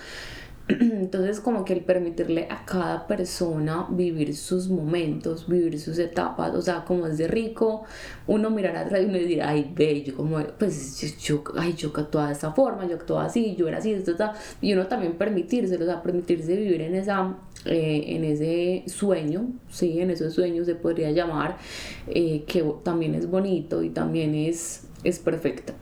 Entonces 0.68 1.40
como 1.40 1.64
que 1.64 1.74
el 1.74 1.82
permitirle 1.82 2.48
a 2.50 2.66
cada 2.66 3.06
persona 3.06 3.86
vivir 3.92 4.36
sus 4.36 4.68
momentos, 4.68 5.48
vivir 5.48 5.80
sus 5.80 6.00
etapas, 6.00 6.56
o 6.56 6.62
sea, 6.62 6.86
como 6.86 7.06
es 7.06 7.20
de 7.20 7.28
rico, 7.28 7.84
uno 8.26 8.50
mirará 8.50 8.82
atrás 8.82 9.02
y 9.04 9.06
uno 9.06 9.18
dirá, 9.20 9.50
ay, 9.50 9.72
ve, 9.76 10.02
yo 10.02 10.16
como, 10.16 10.40
pues 10.58 11.20
yo, 11.20 11.44
ay, 11.56 11.74
yo 11.74 11.92
actuaba 11.96 12.28
de 12.28 12.34
esta 12.34 12.52
forma, 12.52 12.88
yo 12.88 12.96
actuaba 12.96 13.26
así, 13.26 13.56
yo 13.56 13.68
era 13.68 13.78
así, 13.78 13.94
esto, 13.94 14.12
esto, 14.12 14.32
y 14.60 14.74
uno 14.74 14.88
también 14.88 15.14
permitirse, 15.14 15.76
o 15.76 15.86
sea, 15.86 16.02
permitirse 16.02 16.56
vivir 16.56 16.82
en 16.82 16.96
esa, 16.96 17.38
eh, 17.66 18.04
en 18.08 18.24
ese 18.24 18.84
sueño, 18.88 19.52
sí, 19.70 20.00
en 20.00 20.10
esos 20.10 20.34
sueños 20.34 20.66
se 20.66 20.74
podría 20.74 21.12
llamar, 21.12 21.58
eh, 22.08 22.44
que 22.48 22.64
también 22.84 23.14
es 23.14 23.30
bonito 23.30 23.84
y 23.84 23.92
también 23.92 24.34
es, 24.34 24.88
es 25.04 25.20
perfecto. 25.20 25.74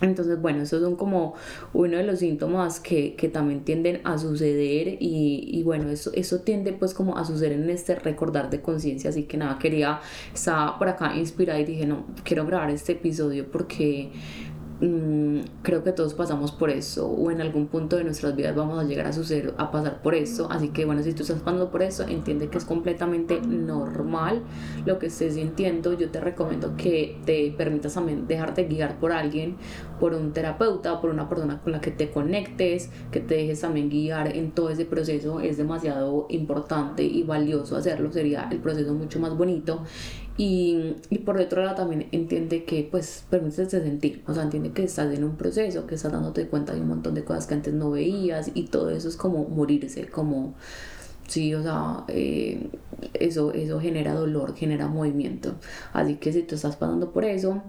Entonces, 0.00 0.40
bueno, 0.40 0.62
esos 0.62 0.82
son 0.82 0.96
como 0.96 1.34
uno 1.72 1.96
de 1.96 2.02
los 2.02 2.18
síntomas 2.18 2.80
que, 2.80 3.14
que 3.14 3.28
también 3.28 3.64
tienden 3.64 4.00
a 4.04 4.18
suceder 4.18 4.98
y, 5.00 5.48
y, 5.50 5.62
bueno, 5.62 5.88
eso, 5.88 6.10
eso 6.14 6.40
tiende 6.40 6.72
pues 6.72 6.92
como 6.92 7.16
a 7.16 7.24
suceder 7.24 7.52
en 7.52 7.70
este 7.70 7.94
recordar 7.94 8.50
de 8.50 8.60
conciencia, 8.60 9.10
así 9.10 9.22
que 9.22 9.36
nada, 9.36 9.58
quería, 9.58 10.00
estaba 10.34 10.78
por 10.78 10.88
acá 10.88 11.16
inspirada 11.16 11.58
y 11.60 11.64
dije, 11.64 11.86
no, 11.86 12.04
quiero 12.24 12.44
grabar 12.44 12.70
este 12.70 12.92
episodio 12.92 13.50
porque 13.50 14.10
Mm, 14.78 15.38
creo 15.62 15.82
que 15.82 15.92
todos 15.92 16.12
pasamos 16.12 16.52
por 16.52 16.68
eso 16.68 17.08
o 17.08 17.30
en 17.30 17.40
algún 17.40 17.66
punto 17.66 17.96
de 17.96 18.04
nuestras 18.04 18.36
vidas 18.36 18.54
vamos 18.54 18.78
a 18.78 18.84
llegar 18.84 19.06
a 19.06 19.12
suceder, 19.14 19.54
a 19.56 19.70
pasar 19.70 20.02
por 20.02 20.14
eso. 20.14 20.50
Así 20.50 20.68
que 20.68 20.84
bueno, 20.84 21.02
si 21.02 21.14
tú 21.14 21.22
estás 21.22 21.40
pasando 21.40 21.70
por 21.70 21.82
eso, 21.82 22.02
entiende 22.06 22.48
que 22.48 22.58
es 22.58 22.64
completamente 22.66 23.40
normal 23.40 24.42
lo 24.84 24.98
que 24.98 25.06
estés 25.06 25.34
sintiendo. 25.34 25.94
Yo 25.94 26.10
te 26.10 26.20
recomiendo 26.20 26.76
que 26.76 27.16
te 27.24 27.54
permitas 27.56 27.94
también 27.94 28.26
dejarte 28.26 28.64
guiar 28.64 29.00
por 29.00 29.12
alguien, 29.12 29.56
por 29.98 30.12
un 30.12 30.32
terapeuta, 30.32 31.00
por 31.00 31.08
una 31.08 31.26
persona 31.28 31.58
con 31.62 31.72
la 31.72 31.80
que 31.80 31.90
te 31.90 32.10
conectes, 32.10 32.90
que 33.10 33.20
te 33.20 33.36
dejes 33.36 33.62
también 33.62 33.88
guiar 33.88 34.36
en 34.36 34.50
todo 34.50 34.68
ese 34.68 34.84
proceso. 34.84 35.40
Es 35.40 35.56
demasiado 35.56 36.26
importante 36.28 37.02
y 37.02 37.22
valioso 37.22 37.76
hacerlo. 37.76 38.12
Sería 38.12 38.46
el 38.50 38.58
proceso 38.58 38.92
mucho 38.92 39.20
más 39.20 39.34
bonito 39.36 39.84
y, 40.36 40.96
y, 41.08 41.18
por 41.18 41.40
otro 41.40 41.64
lado 41.64 41.76
también 41.76 42.08
entiende 42.12 42.64
que 42.64 42.86
pues 42.90 43.24
permítete 43.30 43.80
sentir, 43.80 44.22
o 44.26 44.34
sea, 44.34 44.42
entiende 44.42 44.72
que 44.72 44.84
estás 44.84 45.14
en 45.14 45.24
un 45.24 45.36
proceso, 45.36 45.86
que 45.86 45.94
estás 45.94 46.12
dándote 46.12 46.46
cuenta 46.48 46.74
de 46.74 46.80
un 46.82 46.88
montón 46.88 47.14
de 47.14 47.24
cosas 47.24 47.46
que 47.46 47.54
antes 47.54 47.72
no 47.72 47.90
veías 47.90 48.50
y 48.54 48.64
todo 48.64 48.90
eso 48.90 49.08
es 49.08 49.16
como 49.16 49.44
morirse, 49.48 50.06
como, 50.08 50.54
sí, 51.26 51.54
o 51.54 51.62
sea, 51.62 52.04
eh, 52.08 52.68
eso, 53.14 53.52
eso 53.52 53.80
genera 53.80 54.14
dolor, 54.14 54.54
genera 54.56 54.88
movimiento. 54.88 55.54
Así 55.92 56.16
que 56.16 56.32
si 56.32 56.42
tú 56.42 56.54
estás 56.56 56.76
pasando 56.76 57.12
por 57.12 57.24
eso, 57.24 57.62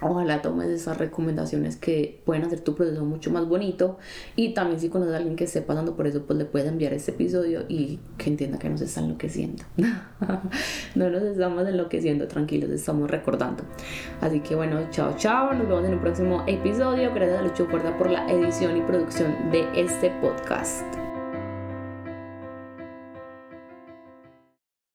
Ojalá 0.00 0.42
tomes 0.42 0.68
esas 0.68 0.98
recomendaciones 0.98 1.76
que 1.76 2.20
pueden 2.24 2.44
hacer 2.44 2.60
tu 2.60 2.74
proceso 2.74 3.04
mucho 3.04 3.30
más 3.30 3.48
bonito. 3.48 3.98
Y 4.34 4.54
también 4.54 4.80
si 4.80 4.88
conoces 4.88 5.14
a 5.14 5.18
alguien 5.18 5.36
que 5.36 5.44
esté 5.44 5.62
pasando 5.62 5.96
por 5.96 6.06
eso, 6.06 6.24
pues 6.26 6.38
le 6.38 6.44
puedes 6.44 6.68
enviar 6.68 6.92
este 6.92 7.12
episodio 7.12 7.64
y 7.68 7.98
que 8.18 8.30
entienda 8.30 8.58
que 8.58 8.68
nos 8.68 8.80
está 8.80 9.00
enloqueciendo. 9.00 9.64
no 10.94 11.10
nos 11.10 11.22
estamos 11.22 11.66
enloqueciendo, 11.66 12.28
tranquilos, 12.28 12.70
estamos 12.70 13.10
recordando. 13.10 13.64
Así 14.20 14.40
que 14.40 14.54
bueno, 14.54 14.80
chao, 14.90 15.14
chao. 15.16 15.54
Nos 15.54 15.68
vemos 15.68 15.84
en 15.84 15.94
un 15.94 16.00
próximo 16.00 16.44
episodio. 16.46 17.12
Gracias 17.14 17.40
a 17.40 17.42
Lucho 17.42 17.66
Fuerza 17.66 17.96
por 17.96 18.10
la 18.10 18.30
edición 18.30 18.76
y 18.76 18.82
producción 18.82 19.50
de 19.50 19.66
este 19.74 20.10
podcast. 20.20 21.05